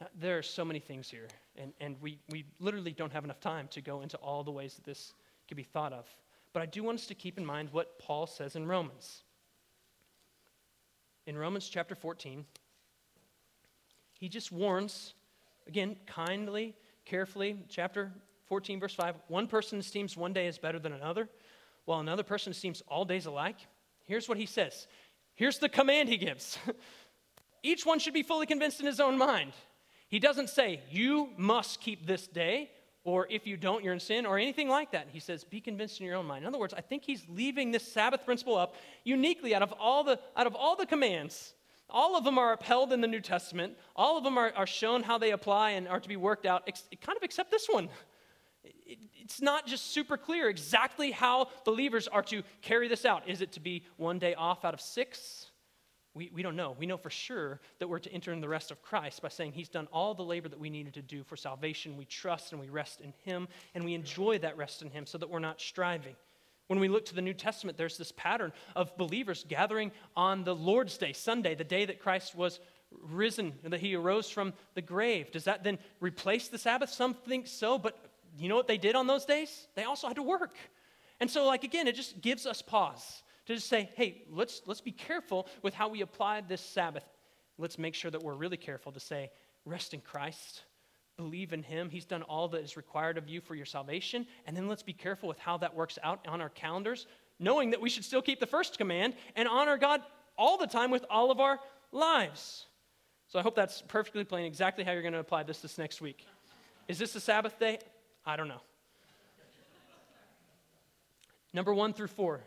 [0.00, 3.40] Uh, there are so many things here, and, and we, we literally don't have enough
[3.40, 5.12] time to go into all the ways that this
[5.48, 6.06] could be thought of.
[6.52, 9.22] But I do want us to keep in mind what Paul says in Romans.
[11.26, 12.46] In Romans chapter 14,
[14.18, 15.14] he just warns,
[15.66, 18.12] again, kindly, carefully, chapter
[18.46, 21.28] 14, verse 5 one person esteems one day as better than another,
[21.84, 23.56] while another person esteems all days alike.
[24.04, 24.86] Here's what he says.
[25.34, 26.58] Here's the command he gives.
[27.62, 29.52] Each one should be fully convinced in his own mind.
[30.08, 32.70] He doesn't say, You must keep this day,
[33.04, 35.08] or if you don't, you're in sin, or anything like that.
[35.12, 36.44] He says, be convinced in your own mind.
[36.44, 40.04] In other words, I think he's leaving this Sabbath principle up uniquely out of all
[40.04, 41.54] the, out of all the commands.
[41.90, 43.76] All of them are upheld in the New Testament.
[43.96, 46.64] All of them are, are shown how they apply and are to be worked out,
[46.66, 47.88] ex- kind of except this one.
[48.62, 53.28] It, it's not just super clear exactly how believers are to carry this out.
[53.28, 55.46] Is it to be one day off out of six?
[56.14, 56.74] We, we don't know.
[56.78, 59.52] We know for sure that we're to enter in the rest of Christ by saying
[59.52, 61.96] He's done all the labor that we needed to do for salvation.
[61.96, 65.16] We trust and we rest in Him, and we enjoy that rest in Him so
[65.18, 66.16] that we're not striving.
[66.68, 70.54] When we look to the New Testament, there's this pattern of believers gathering on the
[70.54, 72.60] Lord's Day, Sunday, the day that Christ was
[72.90, 75.30] risen, that He arose from the grave.
[75.32, 76.90] Does that then replace the Sabbath?
[76.90, 77.98] Some think so, but
[78.38, 79.66] you know what they did on those days?
[79.74, 80.56] They also had to work.
[81.20, 84.82] And so, like, again, it just gives us pause to just say, hey, let's, let's
[84.82, 87.04] be careful with how we apply this Sabbath.
[87.56, 89.30] Let's make sure that we're really careful to say,
[89.64, 90.62] rest in Christ,
[91.18, 91.90] believe in Him.
[91.90, 94.24] He's done all that is required of you for your salvation.
[94.46, 97.06] And then let's be careful with how that works out on our calendars,
[97.40, 100.00] knowing that we should still keep the first command and honor God
[100.38, 101.58] all the time with all of our
[101.90, 102.66] lives.
[103.26, 106.00] So I hope that's perfectly plain exactly how you're going to apply this this next
[106.00, 106.24] week.
[106.86, 107.80] Is this a Sabbath day?
[108.24, 108.62] I don't know.
[111.52, 112.44] Number one through four.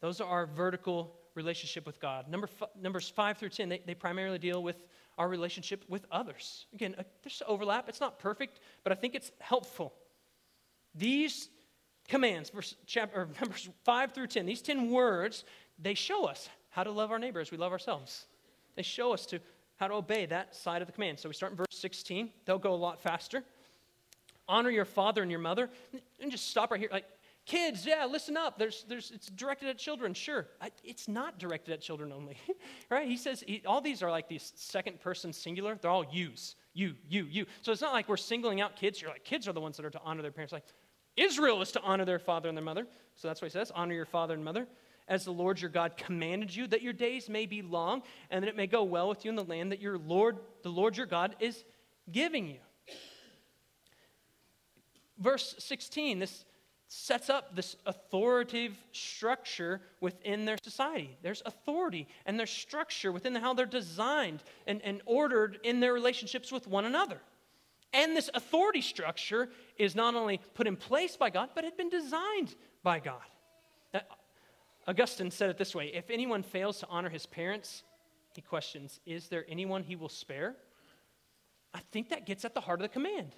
[0.00, 2.28] Those are our vertical relationship with God.
[2.28, 4.84] Number f- numbers 5 through 10, they, they primarily deal with
[5.16, 6.66] our relationship with others.
[6.74, 7.88] Again, uh, there's overlap.
[7.88, 9.94] It's not perfect, but I think it's helpful.
[10.94, 11.48] These
[12.08, 15.44] commands, verse, chapter, numbers 5 through 10, these 10 words,
[15.78, 18.26] they show us how to love our neighbor as we love ourselves.
[18.76, 19.40] They show us to
[19.76, 21.18] how to obey that side of the command.
[21.18, 22.30] So we start in verse 16.
[22.44, 23.42] They'll go a lot faster.
[24.46, 25.70] Honor your father and your mother.
[26.20, 26.90] And just stop right here.
[26.92, 27.06] Like,
[27.50, 28.60] Kids, yeah, listen up.
[28.60, 30.46] There's, there's, it's directed at children, sure.
[30.60, 32.36] I, it's not directed at children only,
[32.90, 33.08] right?
[33.08, 35.76] He says he, all these are like these second person singular.
[35.82, 37.46] They're all yous, you, you, you.
[37.62, 39.02] So it's not like we're singling out kids.
[39.02, 40.52] You're like, kids are the ones that are to honor their parents.
[40.52, 40.62] Like,
[41.16, 42.86] Israel is to honor their father and their mother.
[43.16, 44.68] So that's what he says honor your father and mother
[45.08, 48.48] as the Lord your God commanded you, that your days may be long and that
[48.48, 51.06] it may go well with you in the land that your Lord, the Lord your
[51.06, 51.64] God, is
[52.12, 52.60] giving you.
[55.18, 56.44] Verse 16, this
[56.92, 61.16] sets up this authoritative structure within their society.
[61.22, 66.50] There's authority and there's structure within how they're designed and, and ordered in their relationships
[66.50, 67.20] with one another.
[67.92, 71.90] And this authority structure is not only put in place by God, but had been
[71.90, 73.22] designed by God.
[73.94, 74.02] Now,
[74.88, 77.84] Augustine said it this way If anyone fails to honor his parents,
[78.34, 80.56] he questions, Is there anyone he will spare?
[81.72, 83.36] I think that gets at the heart of the command.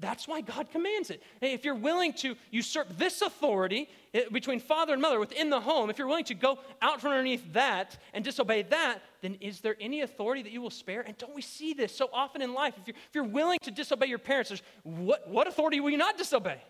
[0.00, 1.22] That's why God commands it.
[1.40, 5.88] If you're willing to usurp this authority eh, between father and mother within the home,
[5.88, 9.76] if you're willing to go out from underneath that and disobey that, then is there
[9.80, 11.02] any authority that you will spare?
[11.02, 12.74] And don't we see this so often in life?
[12.76, 16.18] If you're, if you're willing to disobey your parents, what, what authority will you not
[16.18, 16.60] disobey?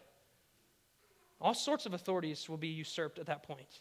[1.41, 3.81] All sorts of authorities will be usurped at that point.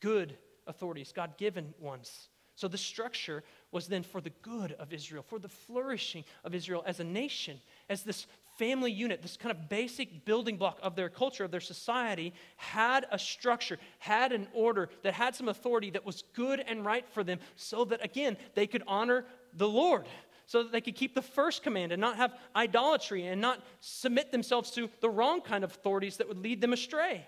[0.00, 2.28] Good authorities, God given ones.
[2.56, 6.84] So the structure was then for the good of Israel, for the flourishing of Israel
[6.86, 8.26] as a nation, as this
[8.56, 13.06] family unit, this kind of basic building block of their culture, of their society, had
[13.10, 17.24] a structure, had an order that had some authority that was good and right for
[17.24, 19.24] them, so that, again, they could honor
[19.54, 20.06] the Lord,
[20.46, 24.30] so that they could keep the first command and not have idolatry and not submit
[24.30, 27.26] themselves to the wrong kind of authorities that would lead them astray.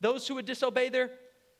[0.00, 1.10] Those who would disobey their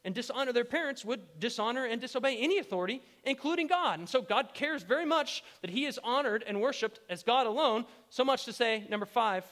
[0.04, 3.98] and dishonor their parents would dishonor and disobey any authority, including God.
[3.98, 7.86] And so God cares very much that he is honored and worshiped as God alone,
[8.10, 9.44] so much to say, number five,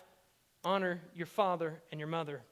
[0.63, 2.43] honor your father and your mother.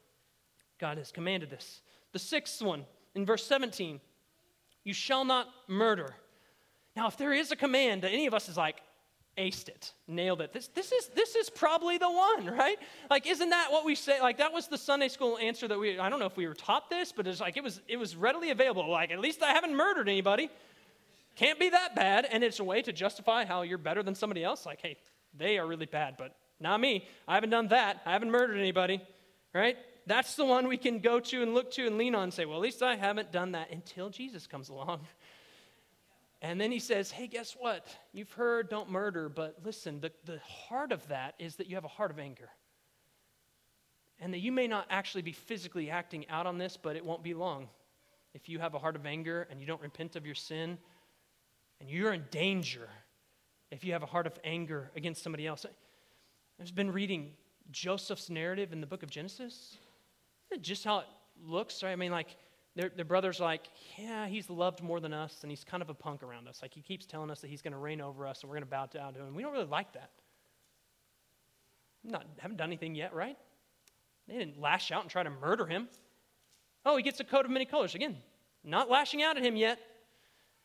[0.78, 1.82] God has commanded this.
[2.12, 4.00] The sixth one, in verse 17,
[4.82, 6.14] you shall not murder.
[6.96, 8.80] Now, if there is a command that any of us is like,
[9.38, 10.52] aced it, nailed it.
[10.52, 12.78] This, this, is, this is probably the one, right?
[13.08, 14.20] Like, isn't that what we say?
[14.20, 16.54] Like, that was the Sunday school answer that we, I don't know if we were
[16.54, 18.88] taught this, but it's like it was, it was readily available.
[18.90, 20.50] Like, at least I haven't murdered anybody.
[21.36, 22.26] Can't be that bad.
[22.30, 24.66] And it's a way to justify how you're better than somebody else.
[24.66, 24.98] Like, hey,
[25.36, 27.08] they are really bad, but not me.
[27.26, 28.02] I haven't done that.
[28.04, 29.00] I haven't murdered anybody,
[29.54, 29.76] right?
[30.06, 32.44] That's the one we can go to and look to and lean on and say,
[32.44, 35.00] well, at least I haven't done that until Jesus comes along.
[36.42, 37.86] And then he says, Hey, guess what?
[38.12, 41.84] You've heard don't murder, but listen, the, the heart of that is that you have
[41.84, 42.48] a heart of anger.
[44.18, 47.22] And that you may not actually be physically acting out on this, but it won't
[47.22, 47.68] be long.
[48.34, 50.78] If you have a heart of anger and you don't repent of your sin,
[51.80, 52.88] and you're in danger
[53.70, 55.64] if you have a heart of anger against somebody else.
[56.60, 57.32] I've been reading
[57.70, 59.78] Joseph's narrative in the book of Genesis.
[60.60, 61.06] Just how it
[61.42, 61.92] looks, right?
[61.92, 62.36] I mean, like,
[62.76, 63.68] their, their brother's like,
[63.98, 66.60] yeah, he's loved more than us, and he's kind of a punk around us.
[66.62, 68.64] Like, he keeps telling us that he's going to reign over us, and we're going
[68.64, 69.34] to bow down to him.
[69.34, 70.10] We don't really like that.
[72.04, 73.36] Not, haven't done anything yet, right?
[74.28, 75.88] They didn't lash out and try to murder him.
[76.86, 77.94] Oh, he gets a coat of many colors.
[77.94, 78.16] Again,
[78.64, 79.78] not lashing out at him yet,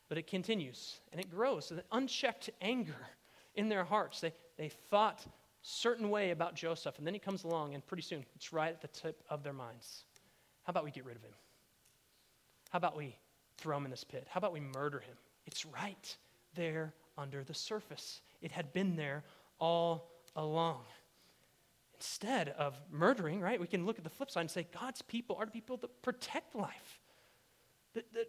[0.08, 1.66] but it continues and it grows.
[1.66, 2.96] So the unchecked anger
[3.56, 4.22] in their hearts.
[4.22, 5.26] They, they thought
[5.62, 8.82] certain way about Joseph, and then he comes along, and pretty soon it's right at
[8.82, 10.04] the tip of their minds.
[10.64, 11.34] How about we get rid of him?
[12.76, 13.16] How about we
[13.58, 14.28] throw him in this pit?
[14.30, 15.16] How about we murder him?
[15.46, 16.18] It's right
[16.56, 18.20] there under the surface.
[18.42, 19.24] It had been there
[19.60, 20.82] all along.
[21.94, 25.38] Instead of murdering, right, we can look at the flip side and say God's people
[25.40, 27.00] are people that protect life,
[27.94, 28.28] that, that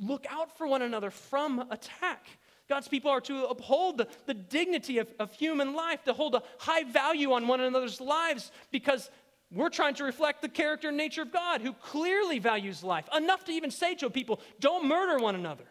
[0.00, 2.26] look out for one another from attack.
[2.68, 6.42] God's people are to uphold the, the dignity of, of human life, to hold a
[6.58, 9.08] high value on one another's lives because
[9.54, 13.44] we're trying to reflect the character and nature of God who clearly values life, enough
[13.44, 15.64] to even say to people, don't murder one another.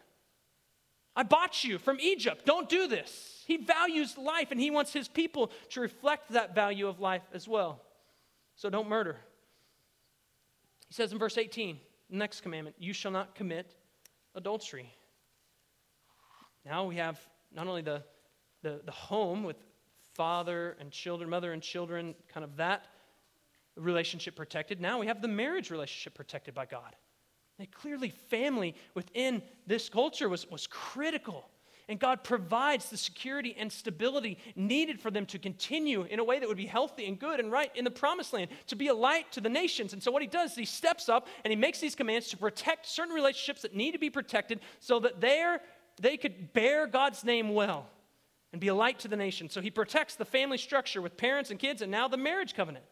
[1.14, 2.44] I bought you from Egypt.
[2.46, 3.42] Don't do this.
[3.46, 7.46] He values life and he wants his people to reflect that value of life as
[7.46, 7.82] well.
[8.56, 9.16] So don't murder.
[10.88, 11.78] He says in verse 18,
[12.10, 13.76] next commandment, you shall not commit
[14.34, 14.92] adultery.
[16.64, 17.20] Now we have
[17.54, 18.02] not only the,
[18.62, 19.56] the, the home with
[20.14, 22.86] father and children, mother and children, kind of that
[23.76, 24.80] relationship protected.
[24.80, 26.94] Now we have the marriage relationship protected by God.
[27.58, 31.48] And clearly, family within this culture was, was critical.
[31.88, 36.38] And God provides the security and stability needed for them to continue in a way
[36.38, 38.94] that would be healthy and good and right in the promised land, to be a
[38.94, 39.92] light to the nations.
[39.92, 42.36] And so, what he does is he steps up and he makes these commands to
[42.38, 47.52] protect certain relationships that need to be protected so that they could bear God's name
[47.52, 47.86] well
[48.52, 49.50] and be a light to the nation.
[49.50, 52.84] So he protects the family structure with parents and kids and now the marriage covenant.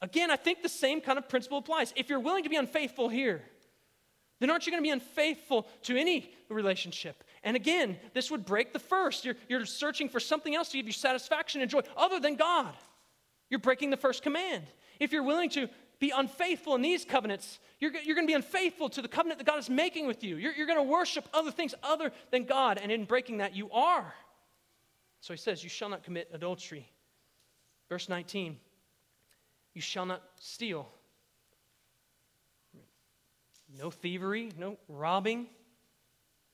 [0.00, 1.92] Again, I think the same kind of principle applies.
[1.96, 3.42] If you're willing to be unfaithful here,
[4.40, 7.24] then aren't you going to be unfaithful to any relationship?
[7.42, 9.24] And again, this would break the first.
[9.24, 12.74] You're, you're searching for something else to give you satisfaction and joy other than God.
[13.50, 14.64] You're breaking the first command.
[15.00, 15.68] If you're willing to
[15.98, 19.46] be unfaithful in these covenants, you're, you're going to be unfaithful to the covenant that
[19.46, 20.36] God is making with you.
[20.36, 23.70] You're, you're going to worship other things other than God, and in breaking that, you
[23.70, 24.14] are.
[25.20, 26.88] So he says, You shall not commit adultery.
[27.88, 28.58] Verse 19,
[29.78, 30.88] you shall not steal.
[33.78, 35.46] No thievery, no robbing.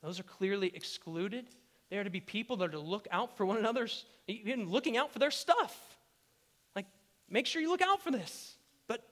[0.03, 1.47] Those are clearly excluded.
[1.89, 4.99] They are to be people that are to look out for one another's, even looking
[4.99, 5.97] out for their stuff.
[6.77, 6.85] Like,
[7.31, 8.57] make sure you look out for this.
[8.89, 9.03] But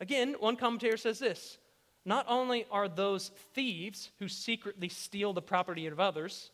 [0.00, 1.58] again, one commentator says this
[2.04, 6.50] Not only are those thieves who secretly steal the property of others,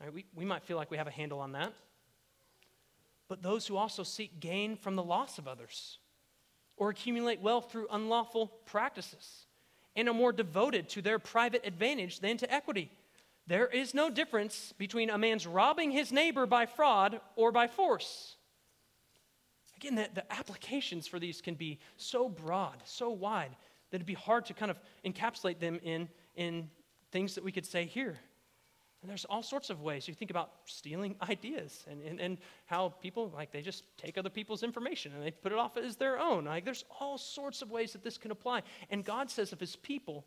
[0.00, 1.72] right, we, we might feel like we have a handle on that,
[3.26, 5.98] but those who also seek gain from the loss of others
[6.82, 9.46] or accumulate wealth through unlawful practices
[9.94, 12.90] and are more devoted to their private advantage than to equity.
[13.46, 18.34] There is no difference between a man's robbing his neighbor by fraud or by force.
[19.76, 23.54] Again, the, the applications for these can be so broad, so wide,
[23.90, 26.68] that it'd be hard to kind of encapsulate them in, in
[27.12, 28.18] things that we could say here.
[29.02, 30.06] And there's all sorts of ways.
[30.06, 34.30] You think about stealing ideas and, and, and how people, like, they just take other
[34.30, 36.44] people's information and they put it off as their own.
[36.44, 38.62] Like, there's all sorts of ways that this can apply.
[38.90, 40.24] And God says of his people,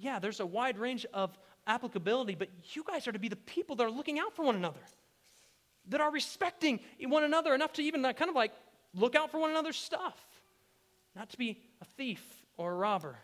[0.00, 3.76] yeah, there's a wide range of applicability, but you guys are to be the people
[3.76, 4.80] that are looking out for one another
[5.88, 8.52] that are respecting one another enough to even kind of like
[8.94, 10.18] look out for one another's stuff.
[11.14, 12.22] Not to be a thief
[12.56, 13.16] or a robber,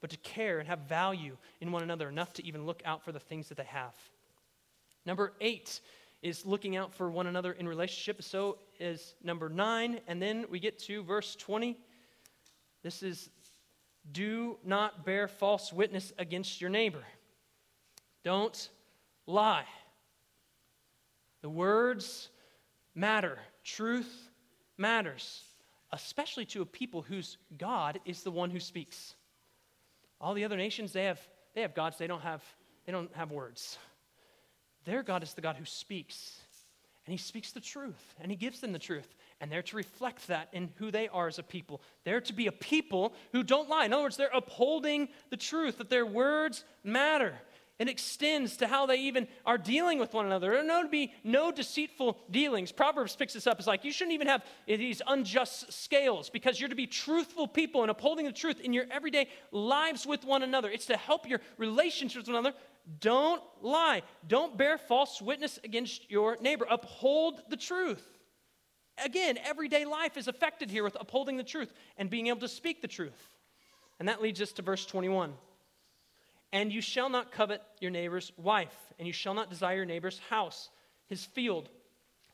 [0.00, 3.12] but to care and have value in one another enough to even look out for
[3.12, 3.94] the things that they have.
[5.04, 5.80] Number eight
[6.22, 8.22] is looking out for one another in relationship.
[8.22, 10.00] So is number nine.
[10.06, 11.76] And then we get to verse 20.
[12.82, 13.30] This is
[14.10, 17.04] do not bear false witness against your neighbor.
[18.24, 18.68] Don't
[19.26, 19.66] lie.
[21.42, 22.28] The words
[22.94, 24.28] matter, truth
[24.76, 25.44] matters,
[25.92, 29.14] especially to a people whose God is the one who speaks.
[30.20, 31.20] All the other nations, they have,
[31.54, 32.42] they have gods, they don't have,
[32.86, 33.78] they don't have words.
[34.84, 36.38] Their God is the God who speaks.
[37.04, 39.16] And he speaks the truth, and he gives them the truth.
[39.40, 41.82] And they're to reflect that in who they are as a people.
[42.04, 43.86] They're to be a people who don't lie.
[43.86, 47.34] In other words, they're upholding the truth, that their words matter.
[47.80, 50.50] It extends to how they even are dealing with one another.
[50.50, 52.70] There are no to be no deceitful dealings.
[52.70, 53.58] Proverbs picks this up.
[53.58, 57.82] It's like you shouldn't even have these unjust scales because you're to be truthful people
[57.82, 60.70] and upholding the truth in your everyday lives with one another.
[60.70, 62.56] It's to help your relationships with one another.
[63.00, 64.02] Don't lie.
[64.26, 66.66] Don't bear false witness against your neighbor.
[66.68, 68.04] Uphold the truth.
[69.02, 72.82] Again, everyday life is affected here with upholding the truth and being able to speak
[72.82, 73.28] the truth.
[73.98, 75.32] And that leads us to verse 21.
[76.52, 80.18] And you shall not covet your neighbor's wife, and you shall not desire your neighbor's
[80.28, 80.68] house,
[81.06, 81.70] his field,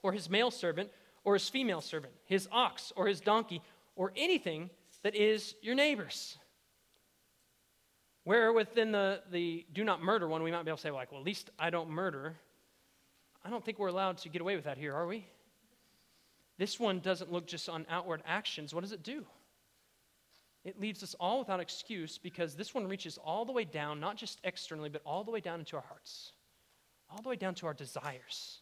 [0.02, 0.90] or his male servant,
[1.24, 3.60] or his female servant, his ox or his donkey,
[3.96, 4.70] or anything
[5.02, 6.37] that is your neighbor's.
[8.28, 11.10] Where within the, the do not murder one, we might be able to say, like,
[11.10, 12.36] well, at least I don't murder.
[13.42, 15.26] I don't think we're allowed to get away with that here, are we?
[16.58, 18.74] This one doesn't look just on outward actions.
[18.74, 19.24] What does it do?
[20.62, 24.18] It leaves us all without excuse because this one reaches all the way down, not
[24.18, 26.32] just externally, but all the way down into our hearts,
[27.10, 28.58] all the way down to our desires.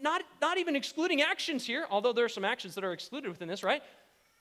[0.00, 3.48] Not, not even excluding actions here, although there are some actions that are excluded within
[3.48, 3.82] this, right?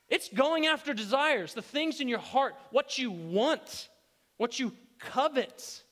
[0.07, 3.89] It's going after desires, the things in your heart, what you want,
[4.38, 5.84] what you covet.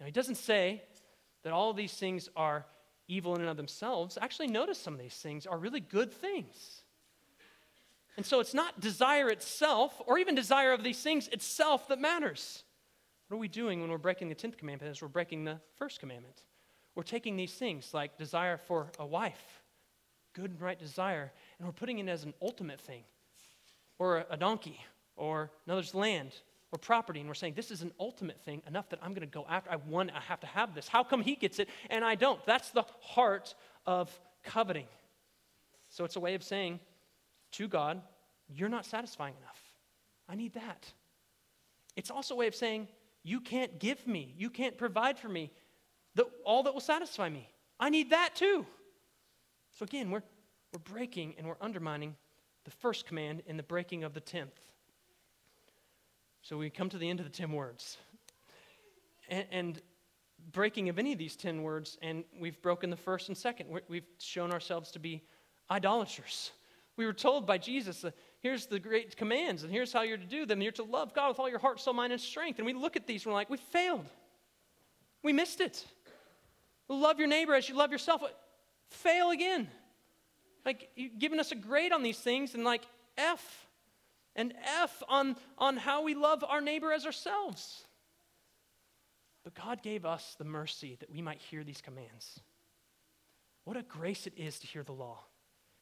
[0.00, 0.82] Now, he doesn't say
[1.44, 2.66] that all these things are
[3.08, 4.18] evil in and of themselves.
[4.20, 6.82] Actually, notice some of these things are really good things.
[8.16, 12.64] And so it's not desire itself, or even desire of these things itself, that matters.
[13.28, 16.00] What are we doing when we're breaking the 10th commandment as we're breaking the first
[16.00, 16.42] commandment?
[16.94, 19.62] We're taking these things like desire for a wife,
[20.34, 23.04] good and right desire, and we're putting it as an ultimate thing,
[24.00, 24.80] or a donkey,
[25.14, 26.32] or another's land,
[26.70, 29.26] or property, and we're saying this is an ultimate thing enough that I'm going to
[29.26, 29.70] go after.
[29.70, 30.86] I want, I have to have this.
[30.86, 32.44] How come he gets it and I don't?
[32.44, 33.54] That's the heart
[33.86, 34.10] of
[34.42, 34.86] coveting.
[35.88, 36.80] So it's a way of saying
[37.52, 38.02] to God,
[38.48, 39.60] You're not satisfying enough.
[40.28, 40.92] I need that.
[41.96, 42.88] It's also a way of saying,
[43.24, 45.50] You can't give me, you can't provide for me
[46.14, 47.48] the, all that will satisfy me.
[47.80, 48.66] I need that too.
[49.78, 50.22] So again, we're,
[50.72, 52.16] we're breaking and we're undermining
[52.64, 54.60] the first command in the breaking of the tenth.
[56.48, 57.98] So we come to the end of the ten words.
[59.28, 59.82] And, and
[60.50, 63.68] breaking of any of these ten words, and we've broken the first and second.
[63.86, 65.22] We've shown ourselves to be
[65.70, 66.52] idolaters.
[66.96, 70.24] We were told by Jesus, uh, here's the great commands, and here's how you're to
[70.24, 70.62] do them.
[70.62, 72.58] You're to love God with all your heart, soul, mind, and strength.
[72.58, 74.06] And we look at these and we're like, we failed.
[75.22, 75.86] We missed it.
[76.88, 78.22] Love your neighbor as you love yourself.
[78.88, 79.68] Fail again.
[80.64, 82.86] Like, you've given us a grade on these things, and like
[83.18, 83.67] F.
[84.38, 87.82] And F on, on how we love our neighbor as ourselves.
[89.42, 92.38] But God gave us the mercy that we might hear these commands.
[93.64, 95.18] What a grace it is to hear the law,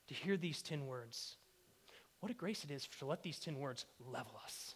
[0.09, 1.37] to hear these 10 words.
[2.21, 4.75] What a grace it is to let these 10 words level us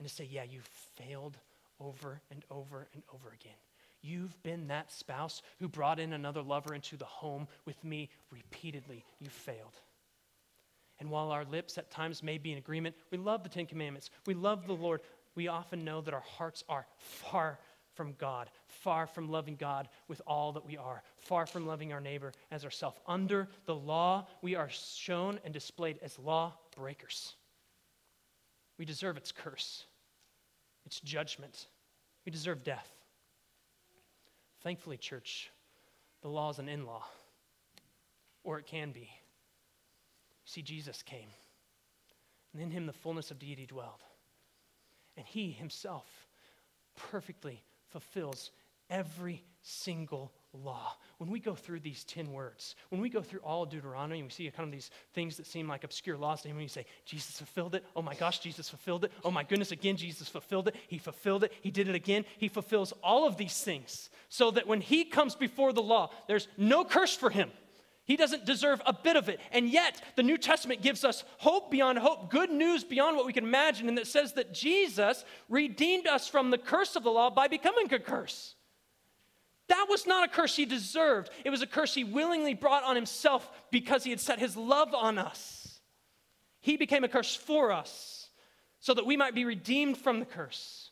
[0.00, 1.38] and to say, yeah, you've failed
[1.78, 3.56] over and over and over again.
[4.02, 9.04] You've been that spouse who brought in another lover into the home with me repeatedly.
[9.20, 9.80] You failed.
[10.98, 14.10] And while our lips at times may be in agreement, we love the Ten Commandments,
[14.26, 15.02] we love the Lord,
[15.34, 17.58] we often know that our hearts are far
[17.94, 22.00] from God, far from loving God with all that we are, far from loving our
[22.00, 22.98] neighbor as ourselves.
[23.06, 27.34] Under the law, we are shown and displayed as law breakers.
[28.78, 29.84] We deserve its curse,
[30.84, 31.66] its judgment.
[32.24, 32.88] We deserve death.
[34.62, 35.50] Thankfully, church,
[36.22, 37.04] the law is an in law,
[38.44, 39.10] or it can be.
[40.46, 41.28] See, Jesus came,
[42.52, 44.02] and in him the fullness of deity dwelled.
[45.16, 46.06] And he himself
[46.96, 48.52] perfectly fulfills
[48.88, 50.96] every single law.
[51.18, 54.48] When we go through these 10 words, when we go through all Deuteronomy, we see
[54.50, 57.84] kind of these things that seem like obscure laws and you say, Jesus fulfilled it.
[57.96, 59.12] Oh my gosh, Jesus fulfilled it.
[59.24, 60.76] Oh my goodness, again, Jesus fulfilled it.
[60.86, 61.52] He fulfilled it.
[61.60, 62.24] He did it again.
[62.38, 66.46] He fulfills all of these things so that when he comes before the law, there's
[66.56, 67.50] no curse for him.
[68.06, 69.40] He doesn't deserve a bit of it.
[69.50, 73.32] And yet, the New Testament gives us hope beyond hope, good news beyond what we
[73.32, 77.30] can imagine, and it says that Jesus redeemed us from the curse of the law
[77.30, 78.54] by becoming a curse.
[79.68, 81.30] That was not a curse he deserved.
[81.44, 84.94] It was a curse he willingly brought on himself because he had set his love
[84.94, 85.80] on us.
[86.60, 88.28] He became a curse for us
[88.78, 90.90] so that we might be redeemed from the curse.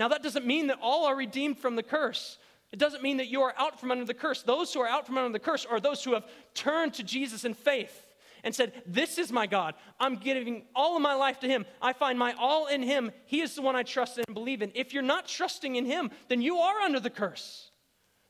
[0.00, 2.38] Now, that doesn't mean that all are redeemed from the curse.
[2.74, 4.42] It doesn't mean that you are out from under the curse.
[4.42, 7.44] Those who are out from under the curse are those who have turned to Jesus
[7.44, 8.04] in faith
[8.42, 9.76] and said, This is my God.
[10.00, 11.66] I'm giving all of my life to Him.
[11.80, 13.12] I find my all in Him.
[13.26, 14.72] He is the one I trust and believe in.
[14.74, 17.70] If you're not trusting in Him, then you are under the curse.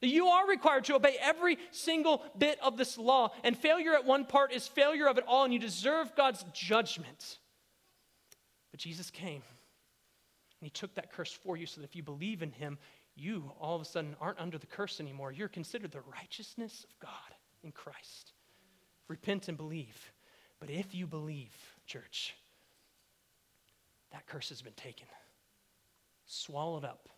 [0.03, 4.27] You are required to obey every single bit of this law, and failure at one
[4.27, 7.39] part is failure of it all, and you deserve God's judgment.
[8.73, 12.43] But Jesus came, and He took that curse for you so that if you believe
[12.43, 12.77] in Him,
[13.17, 15.33] you all of a sudden aren't under the curse anymore.
[15.33, 18.33] You're considered the righteousness of God in Christ.
[19.09, 20.13] Repent and believe.
[20.61, 21.55] But if you believe,
[21.87, 22.35] church,
[24.13, 25.07] that curse has been taken,
[26.27, 27.09] swallowed up.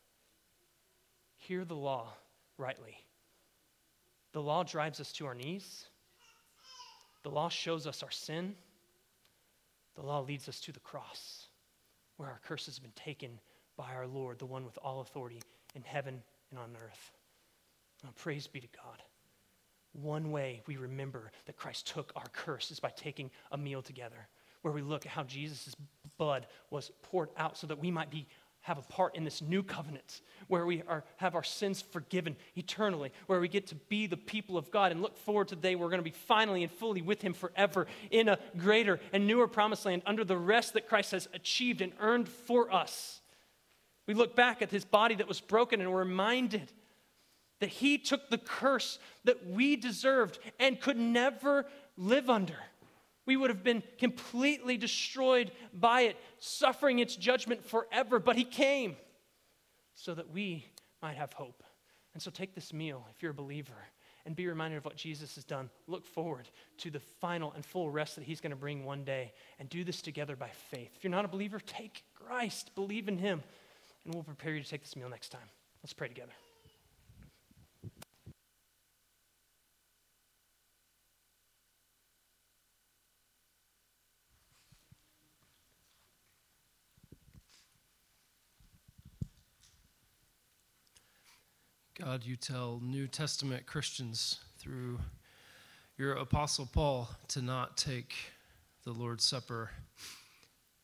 [1.36, 2.12] Hear the law
[2.58, 2.96] rightly.
[4.32, 5.86] The law drives us to our knees.
[7.22, 8.54] The law shows us our sin.
[9.94, 11.46] The law leads us to the cross,
[12.16, 13.38] where our curse has been taken
[13.76, 15.40] by our Lord, the one with all authority
[15.76, 17.12] in heaven and on earth.
[18.04, 19.02] Uh, praise be to God.
[19.92, 24.28] one way we remember that Christ took our curse is by taking a meal together,
[24.62, 25.74] where we look at how Jesus'
[26.18, 28.26] blood was poured out so that we might be
[28.66, 33.12] have a part in this new covenant where we are, have our sins forgiven eternally,
[33.28, 35.76] where we get to be the people of God and look forward to the day
[35.76, 39.46] we're going to be finally and fully with Him forever in a greater and newer
[39.46, 43.20] promised land under the rest that Christ has achieved and earned for us.
[44.06, 46.72] We look back at His body that was broken and we're reminded
[47.60, 51.66] that He took the curse that we deserved and could never
[51.96, 52.58] live under.
[53.26, 58.20] We would have been completely destroyed by it, suffering its judgment forever.
[58.20, 58.96] But he came
[59.94, 60.64] so that we
[61.02, 61.64] might have hope.
[62.14, 63.74] And so take this meal if you're a believer
[64.24, 65.70] and be reminded of what Jesus has done.
[65.86, 69.32] Look forward to the final and full rest that he's going to bring one day
[69.58, 70.90] and do this together by faith.
[70.96, 73.42] If you're not a believer, take Christ, believe in him,
[74.06, 75.48] and we'll prepare you to take this meal next time.
[75.82, 76.32] Let's pray together.
[91.98, 95.00] God, you tell New Testament Christians through
[95.96, 98.14] your Apostle Paul to not take
[98.84, 99.70] the Lord's Supper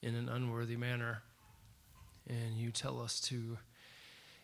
[0.03, 1.23] in an unworthy manner.
[2.29, 3.59] And you tell us to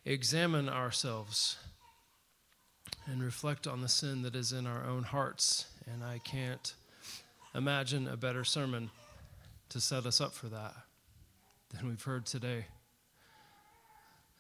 [0.04, 1.56] examine ourselves
[3.06, 5.66] and reflect on the sin that is in our own hearts.
[5.90, 6.74] And I can't
[7.54, 8.90] imagine a better sermon
[9.70, 10.74] to set us up for that
[11.70, 12.66] than we've heard today.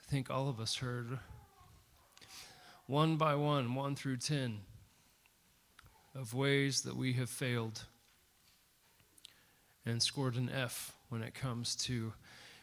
[0.00, 1.18] I think all of us heard
[2.86, 4.60] one by one, 1 through 10,
[6.14, 7.84] of ways that we have failed
[9.84, 12.14] and scored an F when it comes to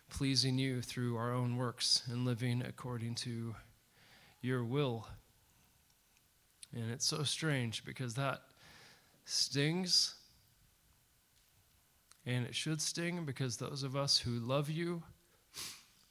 [0.10, 3.56] pleasing you through our own works and living according to
[4.41, 5.07] your will.
[6.73, 8.41] And it's so strange because that
[9.26, 10.15] stings.
[12.26, 15.03] And it should sting because those of us who love you,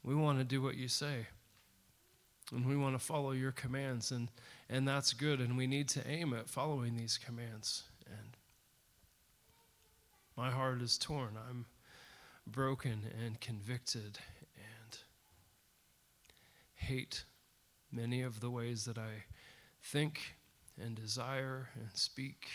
[0.02, 1.26] we want to do what you say.
[2.52, 4.28] And we want to follow your commands, and,
[4.68, 5.40] and that's good.
[5.40, 7.84] And we need to aim at following these commands.
[8.06, 8.36] And
[10.36, 11.38] my heart is torn.
[11.48, 11.64] I'm
[12.46, 14.18] broken and convicted
[14.56, 14.98] and
[16.74, 17.24] hate
[17.90, 19.24] many of the ways that I
[19.82, 20.36] think
[20.80, 22.46] and desire and speak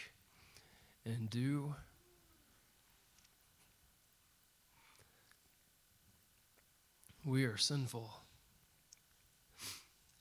[1.06, 1.76] and do.
[7.26, 8.11] We are sinful.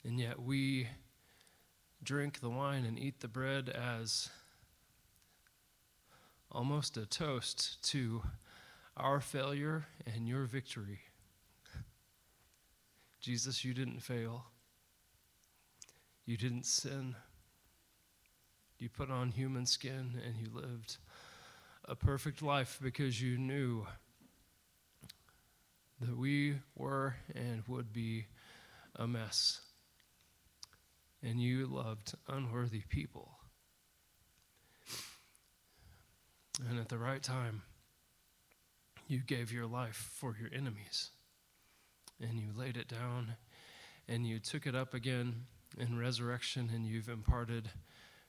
[0.03, 0.87] And yet we
[2.03, 4.29] drink the wine and eat the bread as
[6.51, 8.23] almost a toast to
[8.99, 10.99] our failure and your victory.
[13.19, 14.45] Jesus, you didn't fail.
[16.25, 17.15] You didn't sin.
[18.77, 20.97] You put on human skin and you lived
[21.85, 23.85] a perfect life because you knew
[25.99, 28.27] that we were and would be
[28.95, 29.61] a mess
[31.21, 33.31] and you loved unworthy people.
[36.69, 37.63] And at the right time,
[39.09, 41.09] you gave your life for your enemies.
[42.21, 43.35] And you laid it down,
[44.07, 47.69] and you took it up again in resurrection, and you've imparted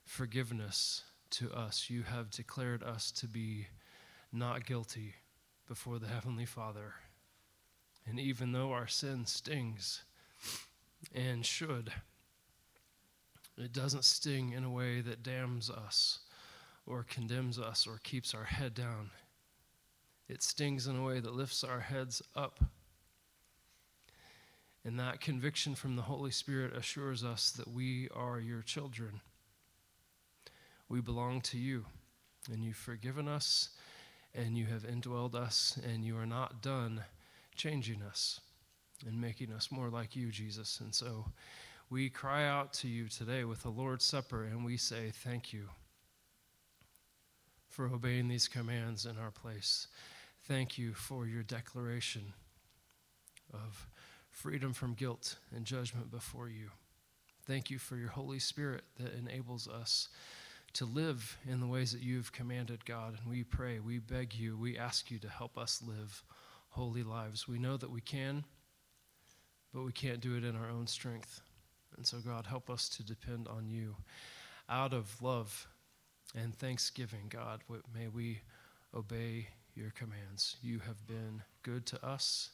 [0.04, 1.02] forgiveness
[1.32, 1.90] to us.
[1.90, 3.66] You have declared us to be
[4.32, 5.16] not guilty
[5.68, 6.94] before the Heavenly Father.
[8.06, 10.02] And even though our sin stings
[11.14, 11.92] and should,
[13.58, 16.20] it doesn't sting in a way that damns us
[16.86, 19.10] or condemns us or keeps our head down.
[20.30, 22.60] It stings in a way that lifts our heads up.
[24.84, 29.20] And that conviction from the Holy Spirit assures us that we are your children.
[30.88, 31.84] We belong to you,
[32.50, 33.70] and you've forgiven us,
[34.32, 37.02] and you have indwelled us, and you are not done
[37.56, 38.40] changing us
[39.04, 40.78] and making us more like you, Jesus.
[40.78, 41.26] And so,
[41.90, 45.68] we cry out to you today with the Lord's Supper and we say, Thank you
[47.68, 49.88] for obeying these commands in our place.
[50.50, 52.32] Thank you for your declaration
[53.54, 53.86] of
[54.32, 56.70] freedom from guilt and judgment before you.
[57.46, 60.08] Thank you for your Holy Spirit that enables us
[60.72, 63.16] to live in the ways that you've commanded, God.
[63.16, 66.24] And we pray, we beg you, we ask you to help us live
[66.70, 67.46] holy lives.
[67.46, 68.42] We know that we can,
[69.72, 71.42] but we can't do it in our own strength.
[71.96, 73.94] And so, God, help us to depend on you
[74.68, 75.68] out of love
[76.34, 77.60] and thanksgiving, God.
[77.94, 78.40] May we
[78.92, 80.56] obey your commands.
[80.62, 82.50] You have been good to us,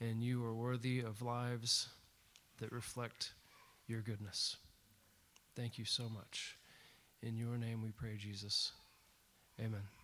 [0.00, 1.88] and you are worthy of lives
[2.58, 3.32] that reflect
[3.86, 4.56] your goodness.
[5.54, 6.56] Thank you so much.
[7.22, 8.72] In your name we pray, Jesus.
[9.60, 10.01] Amen.